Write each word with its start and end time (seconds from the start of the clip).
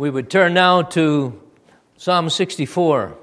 we 0.00 0.08
would 0.08 0.30
turn 0.30 0.54
now 0.54 0.80
to 0.80 1.38
Psalm 1.98 2.30
64. 2.30 3.18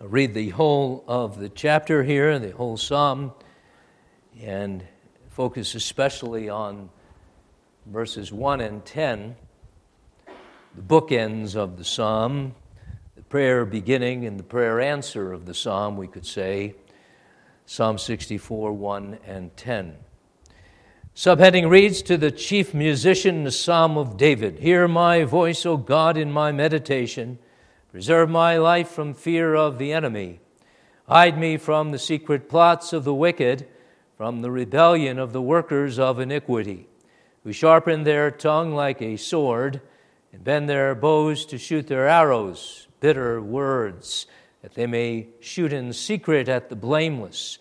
I'll 0.00 0.06
read 0.06 0.34
the 0.34 0.50
whole 0.50 1.02
of 1.08 1.40
the 1.40 1.48
chapter 1.48 2.04
here, 2.04 2.38
the 2.38 2.52
whole 2.52 2.76
psalm, 2.76 3.32
and 4.40 4.84
focus 5.30 5.74
especially 5.74 6.48
on 6.48 6.88
verses 7.86 8.30
1 8.30 8.60
and 8.60 8.84
10, 8.84 9.34
the 10.76 10.82
bookends 10.82 11.56
of 11.56 11.76
the 11.76 11.84
psalm, 11.84 12.54
the 13.16 13.22
prayer 13.22 13.64
beginning 13.64 14.26
and 14.26 14.38
the 14.38 14.44
prayer 14.44 14.80
answer 14.80 15.32
of 15.32 15.44
the 15.44 15.54
psalm, 15.54 15.96
we 15.96 16.06
could 16.06 16.24
say. 16.24 16.76
Psalm 17.68 17.98
64, 17.98 18.72
1 18.72 19.18
and 19.26 19.56
10. 19.56 19.96
Subheading 21.16 21.68
reads 21.68 22.00
To 22.02 22.16
the 22.16 22.30
chief 22.30 22.72
musician, 22.72 23.42
the 23.42 23.50
Psalm 23.50 23.98
of 23.98 24.16
David 24.16 24.60
Hear 24.60 24.86
my 24.86 25.24
voice, 25.24 25.66
O 25.66 25.76
God, 25.76 26.16
in 26.16 26.30
my 26.30 26.52
meditation. 26.52 27.40
Preserve 27.90 28.30
my 28.30 28.56
life 28.56 28.88
from 28.88 29.14
fear 29.14 29.56
of 29.56 29.78
the 29.78 29.92
enemy. 29.92 30.38
Hide 31.08 31.38
me 31.38 31.56
from 31.56 31.90
the 31.90 31.98
secret 31.98 32.48
plots 32.48 32.92
of 32.92 33.02
the 33.02 33.14
wicked, 33.14 33.66
from 34.16 34.42
the 34.42 34.50
rebellion 34.52 35.18
of 35.18 35.32
the 35.32 35.42
workers 35.42 35.98
of 35.98 36.20
iniquity, 36.20 36.86
who 37.42 37.52
sharpen 37.52 38.04
their 38.04 38.30
tongue 38.30 38.76
like 38.76 39.02
a 39.02 39.16
sword 39.16 39.80
and 40.32 40.44
bend 40.44 40.68
their 40.68 40.94
bows 40.94 41.44
to 41.46 41.58
shoot 41.58 41.88
their 41.88 42.06
arrows, 42.06 42.86
bitter 43.00 43.42
words 43.42 44.28
that 44.66 44.74
they 44.74 44.88
may 44.88 45.28
shoot 45.38 45.72
in 45.72 45.92
secret 45.92 46.48
at 46.48 46.70
the 46.70 46.74
blameless. 46.74 47.58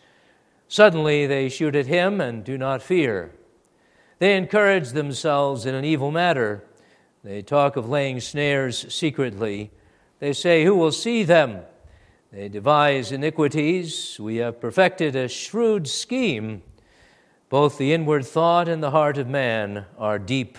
Suddenly 0.67 1.27
they 1.27 1.49
shoot 1.49 1.75
at 1.75 1.85
him 1.85 2.19
and 2.19 2.43
do 2.43 2.57
not 2.57 2.81
fear. 2.81 3.31
They 4.17 4.35
encourage 4.35 4.89
themselves 4.89 5.67
in 5.67 5.75
an 5.75 5.85
evil 5.85 6.09
matter. 6.09 6.63
They 7.23 7.43
talk 7.43 7.75
of 7.75 7.87
laying 7.87 8.21
snares 8.21 8.91
secretly. 8.91 9.69
They 10.17 10.33
say, 10.33 10.63
Who 10.63 10.73
will 10.73 10.91
see 10.91 11.21
them? 11.21 11.59
They 12.31 12.49
devise 12.49 13.11
iniquities. 13.11 14.19
We 14.19 14.37
have 14.37 14.59
perfected 14.59 15.15
a 15.15 15.27
shrewd 15.27 15.87
scheme. 15.87 16.63
Both 17.49 17.77
the 17.77 17.93
inward 17.93 18.25
thought 18.25 18.67
and 18.67 18.81
the 18.81 18.89
heart 18.89 19.19
of 19.19 19.27
man 19.27 19.85
are 19.99 20.17
deep. 20.17 20.57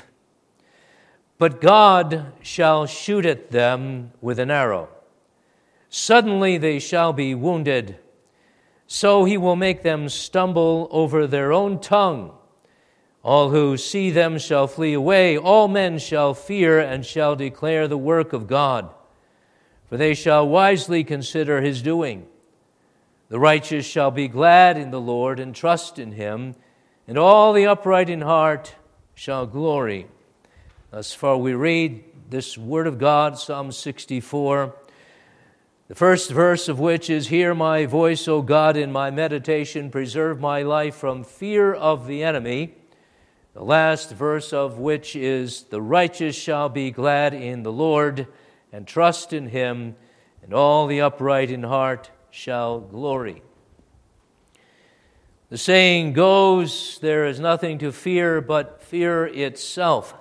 But 1.38 1.60
God 1.60 2.34
shall 2.40 2.86
shoot 2.86 3.26
at 3.26 3.50
them 3.50 4.12
with 4.20 4.38
an 4.38 4.52
arrow. 4.52 4.90
Suddenly 5.96 6.58
they 6.58 6.78
shall 6.78 7.14
be 7.14 7.34
wounded. 7.34 7.96
So 8.86 9.24
he 9.24 9.38
will 9.38 9.56
make 9.56 9.82
them 9.82 10.10
stumble 10.10 10.88
over 10.90 11.26
their 11.26 11.54
own 11.54 11.80
tongue. 11.80 12.32
All 13.24 13.48
who 13.48 13.78
see 13.78 14.10
them 14.10 14.36
shall 14.36 14.66
flee 14.66 14.92
away. 14.92 15.38
All 15.38 15.68
men 15.68 15.98
shall 15.98 16.34
fear 16.34 16.78
and 16.78 17.04
shall 17.06 17.34
declare 17.34 17.88
the 17.88 17.96
work 17.96 18.34
of 18.34 18.46
God. 18.46 18.90
For 19.88 19.96
they 19.96 20.12
shall 20.12 20.46
wisely 20.46 21.02
consider 21.02 21.62
his 21.62 21.80
doing. 21.80 22.26
The 23.30 23.40
righteous 23.40 23.86
shall 23.86 24.10
be 24.10 24.28
glad 24.28 24.76
in 24.76 24.90
the 24.90 25.00
Lord 25.00 25.40
and 25.40 25.54
trust 25.54 25.98
in 25.98 26.12
him, 26.12 26.56
and 27.08 27.16
all 27.16 27.54
the 27.54 27.66
upright 27.66 28.10
in 28.10 28.20
heart 28.20 28.74
shall 29.14 29.46
glory. 29.46 30.08
Thus 30.90 31.14
far 31.14 31.38
we 31.38 31.54
read 31.54 32.04
this 32.28 32.58
word 32.58 32.86
of 32.86 32.98
God, 32.98 33.38
Psalm 33.38 33.72
64. 33.72 34.74
The 35.88 35.94
first 35.94 36.32
verse 36.32 36.68
of 36.68 36.80
which 36.80 37.08
is 37.08 37.28
Hear 37.28 37.54
my 37.54 37.86
voice, 37.86 38.26
O 38.26 38.42
God, 38.42 38.76
in 38.76 38.90
my 38.90 39.12
meditation, 39.12 39.88
preserve 39.88 40.40
my 40.40 40.62
life 40.62 40.96
from 40.96 41.22
fear 41.22 41.72
of 41.72 42.08
the 42.08 42.24
enemy. 42.24 42.74
The 43.54 43.62
last 43.62 44.10
verse 44.10 44.52
of 44.52 44.80
which 44.80 45.14
is 45.14 45.62
The 45.62 45.80
righteous 45.80 46.34
shall 46.34 46.68
be 46.68 46.90
glad 46.90 47.34
in 47.34 47.62
the 47.62 47.70
Lord 47.70 48.26
and 48.72 48.84
trust 48.84 49.32
in 49.32 49.50
him, 49.50 49.94
and 50.42 50.52
all 50.52 50.88
the 50.88 51.02
upright 51.02 51.52
in 51.52 51.62
heart 51.62 52.10
shall 52.30 52.80
glory. 52.80 53.44
The 55.50 55.58
saying 55.58 56.14
goes, 56.14 56.98
There 57.00 57.26
is 57.26 57.38
nothing 57.38 57.78
to 57.78 57.92
fear 57.92 58.40
but 58.40 58.82
fear 58.82 59.24
itself. 59.24 60.14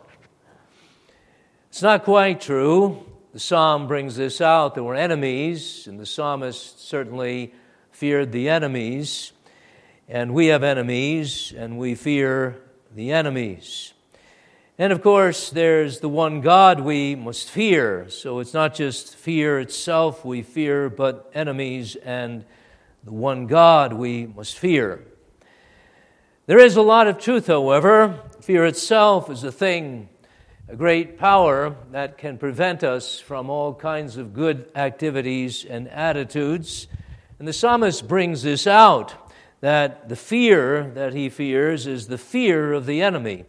It's 1.69 1.81
not 1.81 2.03
quite 2.03 2.39
true. 2.39 3.03
The 3.35 3.41
psalm 3.41 3.87
brings 3.89 4.15
this 4.15 4.39
out. 4.39 4.75
There 4.75 4.83
were 4.85 4.95
enemies, 4.95 5.87
and 5.87 5.99
the 5.99 6.05
psalmist 6.05 6.79
certainly 6.79 7.53
feared 7.91 8.31
the 8.31 8.47
enemies. 8.47 9.33
And 10.07 10.33
we 10.33 10.45
have 10.45 10.63
enemies, 10.63 11.53
and 11.53 11.77
we 11.77 11.95
fear 11.95 12.61
the 12.95 13.11
enemies. 13.11 13.91
And 14.77 14.93
of 14.93 15.01
course, 15.01 15.49
there's 15.49 15.99
the 15.99 16.07
one 16.07 16.39
God 16.39 16.79
we 16.79 17.15
must 17.15 17.49
fear. 17.49 18.09
So 18.09 18.39
it's 18.39 18.53
not 18.53 18.73
just 18.73 19.17
fear 19.17 19.59
itself 19.59 20.23
we 20.23 20.41
fear, 20.41 20.89
but 20.89 21.29
enemies 21.33 21.97
and 21.97 22.45
the 23.03 23.11
one 23.11 23.47
God 23.47 23.91
we 23.91 24.27
must 24.27 24.57
fear. 24.57 25.03
There 26.45 26.59
is 26.59 26.77
a 26.77 26.81
lot 26.81 27.07
of 27.07 27.19
truth, 27.19 27.47
however. 27.47 28.17
Fear 28.39 28.65
itself 28.67 29.29
is 29.29 29.43
a 29.43 29.51
thing 29.51 30.07
a 30.67 30.75
great 30.75 31.19
power 31.19 31.75
that 31.91 32.17
can 32.17 32.39
prevent 32.39 32.83
us 32.83 33.19
from 33.19 33.51
all 33.51 33.73
kinds 33.73 34.17
of 34.17 34.33
good 34.33 34.71
activities 34.75 35.63
and 35.63 35.87
attitudes. 35.89 36.87
And 37.37 37.47
the 37.47 37.53
psalmist 37.53 38.07
brings 38.07 38.41
this 38.41 38.65
out 38.65 39.13
that 39.61 40.09
the 40.09 40.15
fear 40.15 40.89
that 40.95 41.13
he 41.13 41.29
fears 41.29 41.85
is 41.85 42.07
the 42.07 42.17
fear 42.17 42.73
of 42.73 42.87
the 42.87 43.03
enemy. 43.03 43.45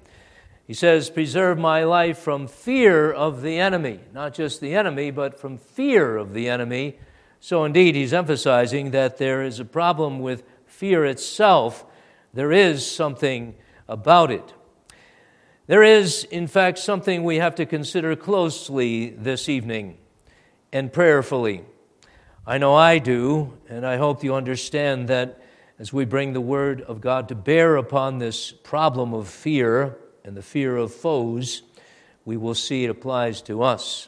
He 0.67 0.75
says, 0.75 1.09
Preserve 1.09 1.59
my 1.59 1.85
life 1.85 2.19
from 2.19 2.49
fear 2.49 3.11
of 3.13 3.41
the 3.41 3.59
enemy. 3.59 4.01
Not 4.13 4.35
just 4.35 4.61
the 4.61 4.75
enemy, 4.75 5.11
but 5.11 5.41
from 5.41 5.57
fear 5.57 6.19
of 6.19 6.35
the 6.35 6.51
enemy. 6.51 6.99
So, 7.41 7.65
indeed, 7.65 7.95
he's 7.95 8.13
emphasizing 8.13 8.91
that 8.91 9.17
there 9.17 9.43
is 9.43 9.59
a 9.59 9.65
problem 9.65 10.21
with 10.21 10.43
fear 10.67 11.07
itself. 11.07 11.87
There 12.35 12.53
is 12.53 12.87
something 12.87 13.55
about 13.89 14.31
it. 14.31 14.53
There 15.69 15.83
is, 15.83 16.23
in 16.23 16.47
fact, 16.47 16.79
something 16.79 17.25
we 17.25 17.39
have 17.39 17.57
to 17.57 17.67
consider 17.67 18.15
closely 18.15 19.11
this 19.11 19.49
evening 19.49 19.99
and 20.73 20.93
prayerfully. 20.93 21.65
I 22.47 22.59
know 22.59 22.77
I 22.77 22.99
do, 22.99 23.53
and 23.69 23.85
I 23.85 23.97
hope 23.97 24.23
you 24.23 24.37
understand 24.37 25.09
that 25.09 25.41
as 25.81 25.93
we 25.93 26.05
bring 26.05 26.35
the 26.35 26.41
Word 26.41 26.83
of 26.83 27.01
God 27.01 27.29
to 27.31 27.35
bear 27.35 27.75
upon 27.75 28.21
this 28.21 28.53
problem 28.53 29.13
of 29.13 29.27
fear 29.27 29.97
and 30.25 30.37
the 30.37 30.43
fear 30.43 30.77
of 30.77 30.95
foes, 30.95 31.63
we 32.25 32.37
will 32.37 32.55
see 32.55 32.85
it 32.85 32.91
applies 32.91 33.43
to 33.43 33.65
us. 33.65 34.07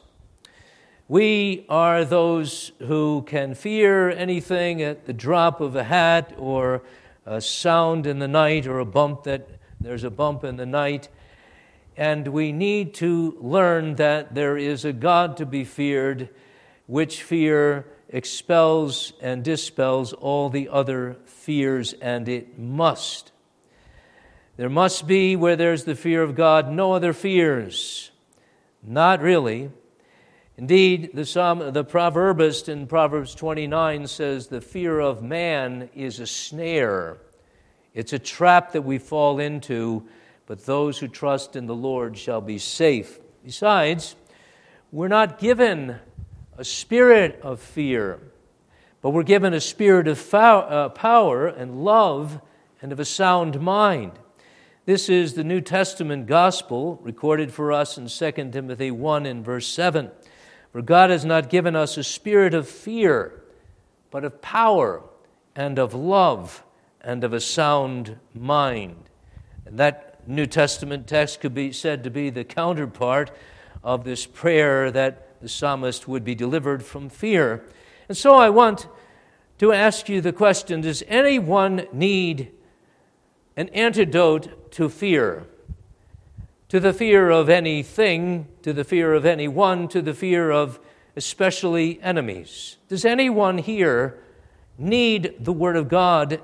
We 1.08 1.66
are 1.68 2.04
those 2.04 2.70
who 2.86 3.22
can 3.26 3.56
fear 3.56 4.10
anything 4.10 4.80
at 4.80 5.06
the 5.06 5.12
drop 5.12 5.60
of 5.60 5.74
a 5.74 5.82
hat 5.82 6.34
or 6.38 6.84
a 7.26 7.40
sound 7.40 8.06
in 8.06 8.20
the 8.20 8.28
night 8.28 8.68
or 8.68 8.78
a 8.78 8.84
bump 8.84 9.24
that 9.24 9.48
there's 9.80 10.04
a 10.04 10.10
bump 10.10 10.44
in 10.44 10.56
the 10.56 10.64
night 10.64 11.08
and 11.98 12.28
we 12.28 12.52
need 12.52 12.94
to 12.94 13.36
learn 13.40 13.96
that 13.96 14.32
there 14.32 14.56
is 14.56 14.84
a 14.84 14.92
God 14.92 15.36
to 15.38 15.44
be 15.44 15.64
feared, 15.64 16.28
which 16.86 17.24
fear 17.24 17.86
expels 18.08 19.12
and 19.20 19.42
dispels 19.42 20.12
all 20.12 20.48
the 20.48 20.68
other 20.68 21.16
fears, 21.26 21.94
and 21.94 22.28
it 22.28 22.56
must. 22.56 23.32
There 24.56 24.68
must 24.68 25.08
be, 25.08 25.34
where 25.34 25.56
there's 25.56 25.82
the 25.82 25.96
fear 25.96 26.22
of 26.22 26.36
God, 26.36 26.70
no 26.70 26.92
other 26.92 27.12
fears. 27.12 28.12
Not 28.80 29.20
really. 29.20 29.72
Indeed, 30.56 31.10
the, 31.14 31.26
Psalm, 31.26 31.72
the 31.72 31.82
proverbist 31.82 32.68
in 32.68 32.86
Proverbs 32.86 33.34
29 33.34 34.06
says, 34.06 34.46
The 34.46 34.60
fear 34.60 35.00
of 35.00 35.20
man 35.20 35.90
is 35.96 36.20
a 36.20 36.28
snare. 36.28 37.18
It's 37.92 38.12
a 38.12 38.20
trap 38.20 38.72
that 38.72 38.82
we 38.82 38.98
fall 38.98 39.40
into 39.40 40.06
but 40.48 40.64
those 40.64 40.98
who 40.98 41.06
trust 41.06 41.56
in 41.56 41.66
the 41.66 41.74
Lord 41.74 42.16
shall 42.16 42.40
be 42.40 42.56
safe. 42.56 43.20
Besides, 43.44 44.16
we're 44.90 45.06
not 45.06 45.38
given 45.38 45.96
a 46.56 46.64
spirit 46.64 47.38
of 47.42 47.60
fear, 47.60 48.18
but 49.02 49.10
we're 49.10 49.24
given 49.24 49.52
a 49.52 49.60
spirit 49.60 50.08
of 50.08 50.34
uh, 50.34 50.88
power 50.88 51.46
and 51.46 51.84
love 51.84 52.40
and 52.80 52.92
of 52.92 52.98
a 52.98 53.04
sound 53.04 53.60
mind. 53.60 54.12
This 54.86 55.10
is 55.10 55.34
the 55.34 55.44
New 55.44 55.60
Testament 55.60 56.26
gospel 56.26 56.98
recorded 57.02 57.52
for 57.52 57.70
us 57.70 57.98
in 57.98 58.08
2 58.08 58.50
Timothy 58.50 58.90
1 58.90 59.26
and 59.26 59.44
verse 59.44 59.66
7. 59.66 60.10
For 60.72 60.80
God 60.80 61.10
has 61.10 61.26
not 61.26 61.50
given 61.50 61.76
us 61.76 61.98
a 61.98 62.02
spirit 62.02 62.54
of 62.54 62.66
fear, 62.66 63.42
but 64.10 64.24
of 64.24 64.40
power 64.40 65.02
and 65.54 65.78
of 65.78 65.92
love 65.92 66.64
and 67.02 67.22
of 67.22 67.34
a 67.34 67.40
sound 67.40 68.18
mind. 68.32 69.10
And 69.66 69.78
that 69.78 70.07
New 70.34 70.46
Testament 70.46 71.06
text 71.06 71.40
could 71.40 71.54
be 71.54 71.72
said 71.72 72.04
to 72.04 72.10
be 72.10 72.30
the 72.30 72.44
counterpart 72.44 73.30
of 73.82 74.04
this 74.04 74.26
prayer 74.26 74.90
that 74.90 75.40
the 75.40 75.48
psalmist 75.48 76.06
would 76.06 76.24
be 76.24 76.34
delivered 76.34 76.82
from 76.82 77.08
fear. 77.08 77.64
And 78.08 78.16
so 78.16 78.34
I 78.34 78.50
want 78.50 78.86
to 79.58 79.72
ask 79.72 80.08
you 80.08 80.20
the 80.20 80.32
question 80.32 80.80
Does 80.80 81.02
anyone 81.08 81.86
need 81.92 82.52
an 83.58 83.68
antidote 83.70 84.70
to 84.70 84.88
fear. 84.88 85.44
To 86.68 86.78
the 86.78 86.92
fear 86.92 87.28
of 87.28 87.48
anything, 87.48 88.46
to 88.62 88.72
the 88.72 88.84
fear 88.84 89.14
of 89.14 89.26
anyone, 89.26 89.88
to 89.88 90.00
the 90.00 90.14
fear 90.14 90.52
of 90.52 90.78
especially 91.16 92.00
enemies. 92.00 92.76
Does 92.88 93.04
anyone 93.04 93.58
here 93.58 94.16
need 94.78 95.34
the 95.40 95.52
Word 95.52 95.74
of 95.74 95.88
God 95.88 96.40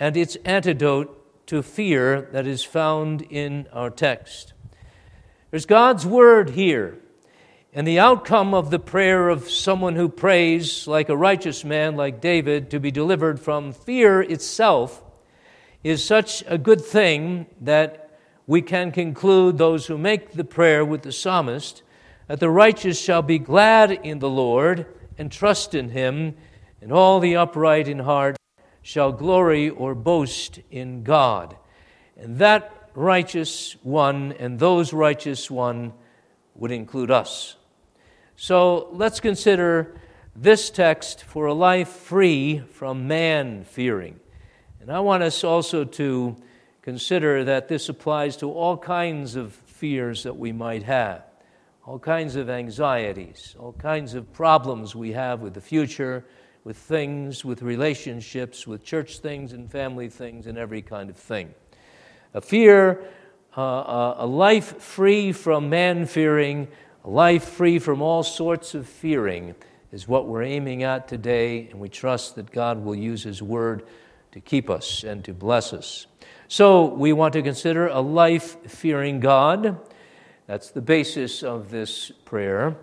and 0.00 0.16
its 0.16 0.34
antidote 0.44 1.15
to 1.46 1.62
fear 1.62 2.28
that 2.32 2.46
is 2.46 2.62
found 2.64 3.22
in 3.22 3.66
our 3.72 3.90
text? 3.90 4.52
There's 5.50 5.66
God's 5.66 6.04
Word 6.04 6.50
here. 6.50 6.98
And 7.72 7.86
the 7.86 7.98
outcome 7.98 8.54
of 8.54 8.70
the 8.70 8.78
prayer 8.78 9.28
of 9.28 9.50
someone 9.50 9.96
who 9.96 10.08
prays 10.08 10.86
like 10.86 11.08
a 11.08 11.16
righteous 11.16 11.64
man 11.64 11.94
like 11.94 12.20
David 12.20 12.70
to 12.70 12.80
be 12.80 12.90
delivered 12.90 13.38
from 13.38 13.72
fear 13.72 14.22
itself 14.22 15.02
is 15.84 16.02
such 16.02 16.42
a 16.46 16.56
good 16.56 16.80
thing 16.80 17.46
that 17.60 18.18
we 18.46 18.62
can 18.62 18.92
conclude 18.92 19.58
those 19.58 19.86
who 19.86 19.98
make 19.98 20.32
the 20.32 20.44
prayer 20.44 20.84
with 20.84 21.02
the 21.02 21.12
psalmist 21.12 21.82
that 22.28 22.40
the 22.40 22.50
righteous 22.50 23.00
shall 23.00 23.22
be 23.22 23.38
glad 23.38 23.90
in 23.90 24.18
the 24.18 24.30
Lord 24.30 24.86
and 25.18 25.30
trust 25.30 25.74
in 25.74 25.90
him, 25.90 26.34
and 26.80 26.92
all 26.92 27.20
the 27.20 27.36
upright 27.36 27.88
in 27.88 28.00
heart 28.00 28.36
shall 28.86 29.10
glory 29.10 29.68
or 29.68 29.96
boast 29.96 30.60
in 30.70 31.02
God. 31.02 31.56
And 32.16 32.38
that 32.38 32.88
righteous 32.94 33.74
one 33.82 34.32
and 34.38 34.60
those 34.60 34.92
righteous 34.92 35.50
one 35.50 35.92
would 36.54 36.70
include 36.70 37.10
us. 37.10 37.56
So 38.36 38.88
let's 38.92 39.18
consider 39.18 39.96
this 40.36 40.70
text 40.70 41.24
for 41.24 41.46
a 41.46 41.52
life 41.52 41.88
free 41.88 42.60
from 42.60 43.08
man 43.08 43.64
fearing. 43.64 44.20
And 44.80 44.92
I 44.92 45.00
want 45.00 45.24
us 45.24 45.42
also 45.42 45.82
to 45.82 46.36
consider 46.82 47.42
that 47.42 47.66
this 47.66 47.88
applies 47.88 48.36
to 48.36 48.52
all 48.52 48.78
kinds 48.78 49.34
of 49.34 49.52
fears 49.52 50.22
that 50.22 50.36
we 50.36 50.52
might 50.52 50.84
have, 50.84 51.24
all 51.84 51.98
kinds 51.98 52.36
of 52.36 52.48
anxieties, 52.48 53.56
all 53.58 53.72
kinds 53.72 54.14
of 54.14 54.32
problems 54.32 54.94
we 54.94 55.10
have 55.10 55.40
with 55.40 55.54
the 55.54 55.60
future, 55.60 56.24
with 56.66 56.76
things, 56.76 57.44
with 57.44 57.62
relationships, 57.62 58.66
with 58.66 58.82
church 58.82 59.20
things 59.20 59.52
and 59.52 59.70
family 59.70 60.08
things, 60.08 60.48
and 60.48 60.58
every 60.58 60.82
kind 60.82 61.08
of 61.08 61.16
thing. 61.16 61.54
A 62.34 62.40
fear, 62.40 63.04
uh, 63.56 64.14
a 64.18 64.26
life 64.26 64.82
free 64.82 65.30
from 65.30 65.70
man 65.70 66.06
fearing, 66.06 66.66
a 67.04 67.08
life 67.08 67.44
free 67.44 67.78
from 67.78 68.02
all 68.02 68.24
sorts 68.24 68.74
of 68.74 68.88
fearing 68.88 69.54
is 69.92 70.08
what 70.08 70.26
we're 70.26 70.42
aiming 70.42 70.82
at 70.82 71.06
today, 71.06 71.68
and 71.70 71.78
we 71.78 71.88
trust 71.88 72.34
that 72.34 72.50
God 72.50 72.84
will 72.84 72.96
use 72.96 73.22
His 73.22 73.40
word 73.40 73.86
to 74.32 74.40
keep 74.40 74.68
us 74.68 75.04
and 75.04 75.24
to 75.24 75.32
bless 75.32 75.72
us. 75.72 76.08
So, 76.48 76.86
we 76.86 77.12
want 77.12 77.32
to 77.34 77.42
consider 77.42 77.86
a 77.86 78.00
life 78.00 78.56
fearing 78.68 79.20
God. 79.20 79.78
That's 80.48 80.72
the 80.72 80.82
basis 80.82 81.44
of 81.44 81.70
this 81.70 82.10
prayer. 82.24 82.74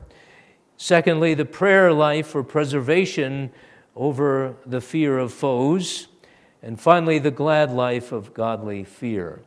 Secondly, 0.77 1.33
the 1.33 1.43
prayer 1.43 1.91
life 1.91 2.27
for 2.27 2.43
preservation 2.43 3.51
over 3.95 4.55
the 4.65 4.81
fear 4.81 5.17
of 5.17 5.33
foes. 5.33 6.07
And 6.61 6.79
finally, 6.79 7.19
the 7.19 7.31
glad 7.31 7.71
life 7.71 8.11
of 8.11 8.33
godly 8.33 8.83
fear. 8.83 9.41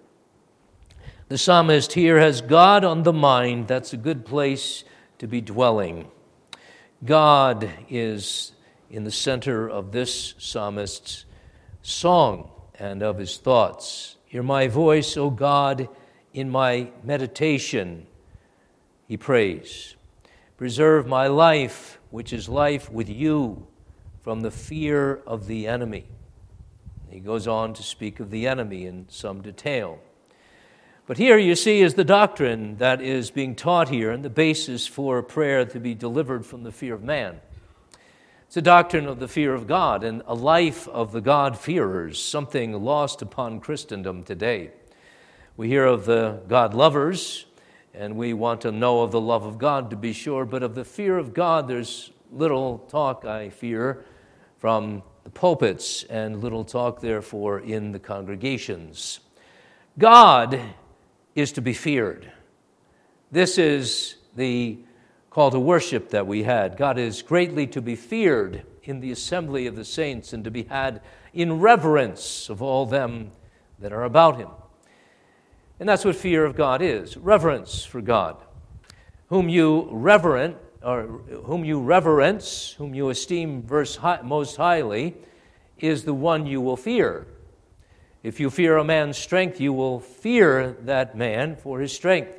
The 1.28 1.38
psalmist 1.38 1.94
here 1.94 2.20
has 2.20 2.40
God 2.40 2.84
on 2.84 3.02
the 3.02 3.12
mind. 3.12 3.66
That's 3.69 3.93
a 3.93 3.96
good 3.96 4.25
place 4.25 4.84
to 5.19 5.26
be 5.26 5.40
dwelling. 5.40 6.08
God 7.04 7.69
is 7.88 8.52
in 8.90 9.04
the 9.04 9.10
center 9.10 9.69
of 9.69 9.93
this 9.93 10.34
psalmist's 10.38 11.25
song 11.82 12.50
and 12.78 13.02
of 13.02 13.19
his 13.19 13.38
thoughts. 13.38 14.16
Hear 14.26 14.42
my 14.42 14.69
voice, 14.69 15.16
O 15.16 15.31
God, 15.31 15.88
in 16.32 16.50
my 16.50 16.90
meditation, 17.02 18.06
he 19.08 19.16
prays. 19.16 19.96
Preserve 20.56 21.06
my 21.06 21.26
life, 21.26 21.99
which 22.10 22.32
is 22.32 22.49
life 22.49 22.90
with 22.90 23.08
you, 23.08 23.66
from 24.26 24.40
the 24.40 24.50
fear 24.50 25.23
of 25.25 25.46
the 25.46 25.69
enemy. 25.69 26.05
He 27.08 27.20
goes 27.20 27.46
on 27.46 27.75
to 27.75 27.82
speak 27.84 28.19
of 28.19 28.32
the 28.32 28.49
enemy 28.49 28.84
in 28.84 29.06
some 29.08 29.40
detail. 29.40 30.00
But 31.06 31.17
here 31.17 31.38
you 31.38 31.55
see 31.55 31.81
is 31.81 31.94
the 31.94 32.02
doctrine 32.02 32.78
that 32.78 33.00
is 33.00 33.31
being 33.31 33.55
taught 33.55 33.88
here 33.88 34.11
and 34.11 34.25
the 34.25 34.28
basis 34.28 34.84
for 34.84 35.23
prayer 35.23 35.64
to 35.67 35.78
be 35.78 35.94
delivered 35.94 36.44
from 36.44 36.64
the 36.64 36.73
fear 36.73 36.94
of 36.94 37.05
man. 37.05 37.40
It's 38.49 38.56
a 38.56 38.62
doctrine 38.62 39.06
of 39.06 39.20
the 39.20 39.28
fear 39.28 39.55
of 39.55 39.69
God 39.69 40.02
and 40.02 40.25
a 40.26 40.34
life 40.34 40.88
of 40.88 41.12
the 41.12 41.20
God-fearers, 41.20 42.20
something 42.20 42.73
lost 42.73 43.23
upon 43.23 43.61
Christendom 43.61 44.25
today. 44.25 44.73
We 45.56 45.69
hear 45.69 45.84
of 45.87 46.05
the 46.05 46.40
God 46.49 46.75
lovers, 46.75 47.46
and 47.94 48.17
we 48.17 48.32
want 48.32 48.62
to 48.62 48.73
know 48.73 49.02
of 49.02 49.12
the 49.12 49.20
love 49.20 49.44
of 49.44 49.58
God 49.58 49.90
to 49.90 49.96
be 49.96 50.12
sure, 50.12 50.44
but 50.44 50.64
of 50.64 50.75
the 50.75 50.84
fear 50.84 51.17
of 51.17 51.32
God, 51.32 51.69
there's 51.69 52.11
little 52.32 52.78
talk, 52.90 53.25
I 53.25 53.50
fear, 53.50 54.05
from 54.58 55.03
the 55.25 55.31
pulpits, 55.31 56.05
and 56.05 56.43
little 56.43 56.64
talk, 56.64 57.00
therefore, 57.00 57.61
in 57.61 57.93
the 57.93 57.99
congregations. 57.99 59.20
God 59.99 60.61
is 61.35 61.53
to 61.53 61.61
be 61.61 61.73
feared. 61.73 62.31
This 63.31 63.58
is 63.58 64.17
the 64.37 64.79
call 65.31 65.50
to 65.50 65.61
worship 65.61 66.11
that 66.11 66.26
we 66.26 66.44
had. 66.44 66.76
God 66.76 66.99
is 66.99 67.23
greatly 67.23 67.67
to 67.69 67.82
be 67.82 67.97
feared 67.97 68.64
in 68.85 69.00
the 69.00 69.11
assembly 69.11 69.67
of 69.67 69.76
the 69.76 69.85
saints 69.85 70.32
and 70.32 70.44
to 70.44 70.50
be 70.50 70.62
had 70.62 71.02
in 71.35 71.61
reverence 71.61 72.49
of 72.49 72.62
all 72.62 72.87
them 72.87 73.32
that 73.79 73.93
are 73.93 74.05
about 74.05 74.38
him. 74.38 74.49
And 75.79 75.88
that's 75.88 76.05
what 76.05 76.17
fear 76.17 76.44
of 76.44 76.56
God 76.56 76.81
is 76.81 77.17
reverence 77.17 77.85
for 77.85 78.00
God. 78.00 78.37
Whom 79.29 79.49
you 79.49 79.88
reverent, 79.91 80.56
or 80.82 81.02
whom 81.44 81.64
you 81.64 81.81
reverence, 81.81 82.75
whom 82.78 82.94
you 82.94 83.11
esteem 83.11 83.67
most 83.69 84.56
highly, 84.56 85.14
is 85.78 86.05
the 86.05 86.14
one 86.14 86.46
you 86.46 86.61
will 86.61 86.76
fear. 86.76 87.26
If 88.23 88.40
you 88.40 88.50
fear 88.50 88.76
a 88.78 88.84
man's 88.84 89.19
strength, 89.19 89.61
you 89.61 89.73
will 89.73 90.00
fear 90.00 90.76
that 90.82 91.17
man 91.17 91.56
for 91.56 91.81
his 91.81 91.93
strength. 91.93 92.32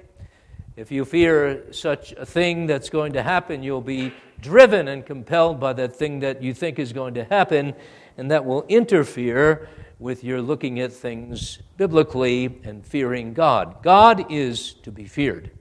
If 0.75 0.91
you 0.91 1.05
fear 1.05 1.71
such 1.71 2.11
a 2.11 2.25
thing 2.25 2.67
that's 2.67 2.89
going 2.89 3.13
to 3.13 3.23
happen, 3.23 3.63
you'll 3.63 3.81
be 3.81 4.13
driven 4.41 4.87
and 4.87 5.05
compelled 5.05 5.59
by 5.59 5.73
that 5.73 5.95
thing 5.95 6.19
that 6.19 6.43
you 6.43 6.53
think 6.53 6.77
is 6.77 6.93
going 6.93 7.13
to 7.15 7.23
happen, 7.23 7.73
and 8.17 8.29
that 8.31 8.45
will 8.45 8.63
interfere 8.67 9.69
with 9.99 10.23
your 10.23 10.41
looking 10.41 10.79
at 10.79 10.93
things 10.93 11.59
biblically 11.77 12.59
and 12.63 12.85
fearing 12.85 13.33
God. 13.33 13.81
God 13.81 14.31
is 14.31 14.73
to 14.83 14.91
be 14.91 15.05
feared. 15.05 15.51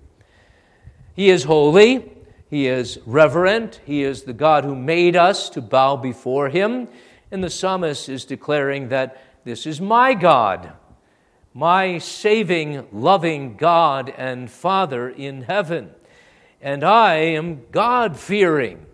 He 1.15 1.31
is 1.31 1.45
holy, 1.45 2.16
He 2.49 2.69
is 2.69 2.99
reverent, 3.07 3.81
He 3.85 4.03
is 4.03 4.23
the 4.23 4.33
God 4.33 4.65
who 4.65 4.77
made 4.77 5.17
us 5.17 5.51
to 5.51 5.61
bow 5.61 5.97
before 5.97 6.49
Him, 6.49 6.89
and 7.31 7.43
the 7.43 7.51
psalmist 7.51 8.09
is 8.09 8.25
declaring 8.25 8.89
that 8.91 9.21
this 9.45 9.67
is 9.67 9.81
my 9.81 10.15
God 10.15 10.73
my 11.57 11.97
saving, 11.97 12.87
loving 12.93 13.57
God 13.57 14.13
and 14.19 14.51
Father 14.51 15.09
in 15.09 15.41
heaven. 15.41 15.91
And 16.61 16.85
I 16.85 17.15
am 17.15 17.63
God 17.71 18.19
fearing. 18.19 18.85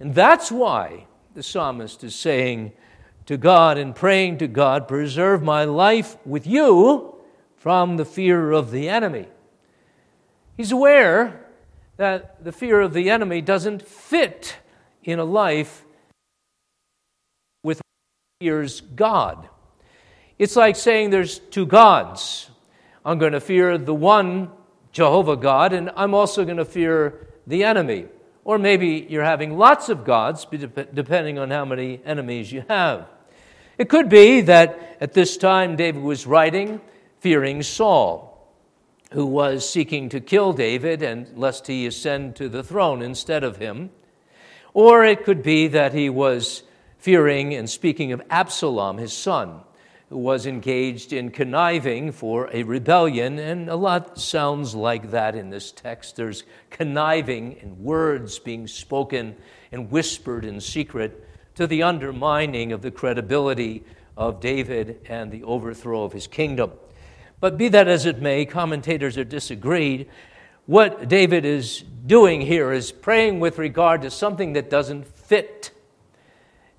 And 0.00 0.14
that's 0.14 0.50
why 0.50 1.06
the 1.34 1.42
psalmist 1.42 2.02
is 2.02 2.14
saying 2.14 2.72
to 3.26 3.36
God 3.36 3.76
and 3.76 3.94
praying 3.94 4.38
to 4.38 4.48
God, 4.48 4.88
Preserve 4.88 5.42
my 5.42 5.64
life 5.64 6.16
with 6.24 6.46
you 6.46 7.16
from 7.58 7.98
the 7.98 8.06
fear 8.06 8.52
of 8.52 8.70
the 8.70 8.88
enemy. 8.88 9.28
He's 10.56 10.72
aware 10.72 11.43
that 11.96 12.42
the 12.44 12.52
fear 12.52 12.80
of 12.80 12.92
the 12.92 13.10
enemy 13.10 13.40
doesn't 13.40 13.86
fit 13.86 14.56
in 15.02 15.18
a 15.18 15.24
life 15.24 15.84
with 17.62 17.80
fears 18.40 18.80
God. 18.80 19.48
It's 20.38 20.56
like 20.56 20.76
saying 20.76 21.10
there's 21.10 21.38
two 21.38 21.66
gods. 21.66 22.50
I'm 23.04 23.18
going 23.18 23.32
to 23.32 23.40
fear 23.40 23.78
the 23.78 23.94
one 23.94 24.50
Jehovah 24.92 25.36
God, 25.36 25.72
and 25.72 25.90
I'm 25.96 26.14
also 26.14 26.44
going 26.44 26.56
to 26.56 26.64
fear 26.64 27.28
the 27.46 27.64
enemy. 27.64 28.06
Or 28.44 28.58
maybe 28.58 29.06
you're 29.08 29.24
having 29.24 29.56
lots 29.56 29.88
of 29.88 30.04
gods, 30.04 30.46
depending 30.46 31.38
on 31.38 31.50
how 31.50 31.64
many 31.64 32.00
enemies 32.04 32.52
you 32.52 32.64
have. 32.68 33.08
It 33.78 33.88
could 33.88 34.08
be 34.08 34.42
that 34.42 34.98
at 35.00 35.12
this 35.12 35.36
time 35.36 35.76
David 35.76 36.02
was 36.02 36.26
writing, 36.26 36.80
fearing 37.20 37.62
Saul, 37.62 38.33
who 39.14 39.24
was 39.24 39.68
seeking 39.68 40.08
to 40.08 40.18
kill 40.18 40.52
David 40.52 41.00
and 41.00 41.38
lest 41.38 41.68
he 41.68 41.86
ascend 41.86 42.34
to 42.34 42.48
the 42.48 42.64
throne 42.64 43.00
instead 43.00 43.44
of 43.44 43.58
him. 43.58 43.90
Or 44.72 45.04
it 45.04 45.24
could 45.24 45.40
be 45.40 45.68
that 45.68 45.94
he 45.94 46.10
was 46.10 46.64
fearing 46.98 47.54
and 47.54 47.70
speaking 47.70 48.10
of 48.10 48.20
Absalom, 48.28 48.98
his 48.98 49.12
son, 49.12 49.60
who 50.08 50.18
was 50.18 50.46
engaged 50.46 51.12
in 51.12 51.30
conniving 51.30 52.10
for 52.10 52.50
a 52.52 52.64
rebellion, 52.64 53.38
and 53.38 53.68
a 53.68 53.76
lot 53.76 54.18
sounds 54.18 54.74
like 54.74 55.12
that 55.12 55.36
in 55.36 55.48
this 55.48 55.70
text. 55.70 56.16
There's 56.16 56.42
conniving 56.70 57.56
and 57.60 57.78
words 57.78 58.40
being 58.40 58.66
spoken 58.66 59.36
and 59.70 59.92
whispered 59.92 60.44
in 60.44 60.60
secret 60.60 61.24
to 61.54 61.68
the 61.68 61.84
undermining 61.84 62.72
of 62.72 62.82
the 62.82 62.90
credibility 62.90 63.84
of 64.16 64.40
David 64.40 65.06
and 65.08 65.30
the 65.30 65.44
overthrow 65.44 66.02
of 66.02 66.12
his 66.12 66.26
kingdom. 66.26 66.72
But 67.44 67.58
be 67.58 67.68
that 67.68 67.88
as 67.88 68.06
it 68.06 68.22
may, 68.22 68.46
commentators 68.46 69.18
are 69.18 69.24
disagreed. 69.24 70.08
What 70.64 71.08
David 71.08 71.44
is 71.44 71.82
doing 72.06 72.40
here 72.40 72.72
is 72.72 72.90
praying 72.90 73.38
with 73.38 73.58
regard 73.58 74.00
to 74.00 74.10
something 74.10 74.54
that 74.54 74.70
doesn't 74.70 75.06
fit, 75.06 75.70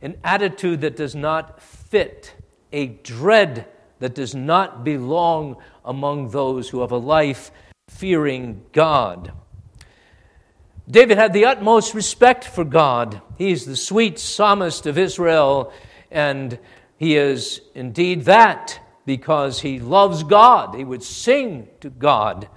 an 0.01 0.17
attitude 0.23 0.81
that 0.81 0.95
does 0.95 1.13
not 1.13 1.61
fit, 1.61 2.33
a 2.73 2.87
dread 2.87 3.67
that 3.99 4.15
does 4.15 4.33
not 4.33 4.83
belong 4.83 5.57
among 5.85 6.29
those 6.29 6.67
who 6.69 6.81
have 6.81 6.91
a 6.91 6.97
life 6.97 7.51
fearing 7.87 8.65
God. 8.71 9.33
David 10.89 11.19
had 11.19 11.31
the 11.31 11.45
utmost 11.45 11.93
respect 11.93 12.43
for 12.43 12.63
God. 12.63 13.21
He 13.37 13.51
is 13.51 13.65
the 13.65 13.75
sweet 13.75 14.17
psalmist 14.17 14.87
of 14.87 14.97
Israel, 14.97 15.71
and 16.09 16.57
he 16.97 17.17
is 17.17 17.61
indeed 17.75 18.25
that 18.25 18.79
because 19.05 19.61
he 19.61 19.79
loves 19.79 20.23
God. 20.23 20.75
He 20.75 20.83
would 20.83 21.03
sing 21.03 21.67
to 21.81 21.89
God. 21.89 22.49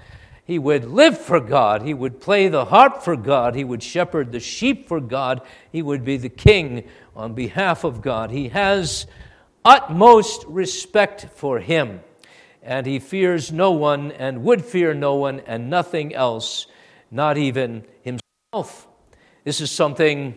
He 0.44 0.58
would 0.58 0.86
live 0.86 1.18
for 1.18 1.40
God. 1.40 1.82
He 1.82 1.92
would 1.92 2.20
play 2.20 2.48
the 2.48 2.64
harp 2.64 3.02
for 3.02 3.16
God. 3.16 3.54
He 3.54 3.64
would 3.64 3.82
shepherd 3.82 4.32
the 4.32 4.40
sheep 4.40 4.88
for 4.88 4.98
God. 4.98 5.42
He 5.70 5.82
would 5.82 6.04
be 6.04 6.16
the 6.16 6.30
king 6.30 6.88
on 7.14 7.34
behalf 7.34 7.84
of 7.84 8.00
God. 8.00 8.30
He 8.30 8.48
has 8.48 9.06
utmost 9.62 10.44
respect 10.46 11.26
for 11.34 11.58
him, 11.58 12.00
and 12.62 12.86
he 12.86 12.98
fears 12.98 13.52
no 13.52 13.72
one 13.72 14.10
and 14.12 14.42
would 14.44 14.64
fear 14.64 14.94
no 14.94 15.16
one 15.16 15.40
and 15.40 15.68
nothing 15.68 16.14
else, 16.14 16.66
not 17.10 17.36
even 17.36 17.84
himself. 18.00 18.88
This 19.44 19.60
is 19.60 19.70
something 19.70 20.34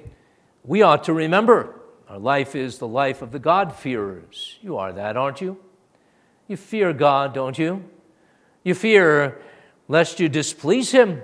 we 0.65 0.81
ought 0.81 1.05
to 1.05 1.13
remember. 1.13 1.79
Our 2.09 2.19
life 2.19 2.53
is 2.55 2.79
the 2.79 2.87
life 2.87 3.21
of 3.21 3.31
the 3.31 3.39
God-fearers. 3.39 4.59
You 4.61 4.75
are 4.75 4.91
that, 4.91 5.15
aren't 5.15 5.39
you? 5.39 5.57
You 6.51 6.57
fear 6.57 6.91
God, 6.91 7.33
don't 7.33 7.57
you? 7.57 7.81
You 8.65 8.75
fear 8.75 9.41
lest 9.87 10.19
you 10.19 10.27
displease 10.27 10.91
Him. 10.91 11.21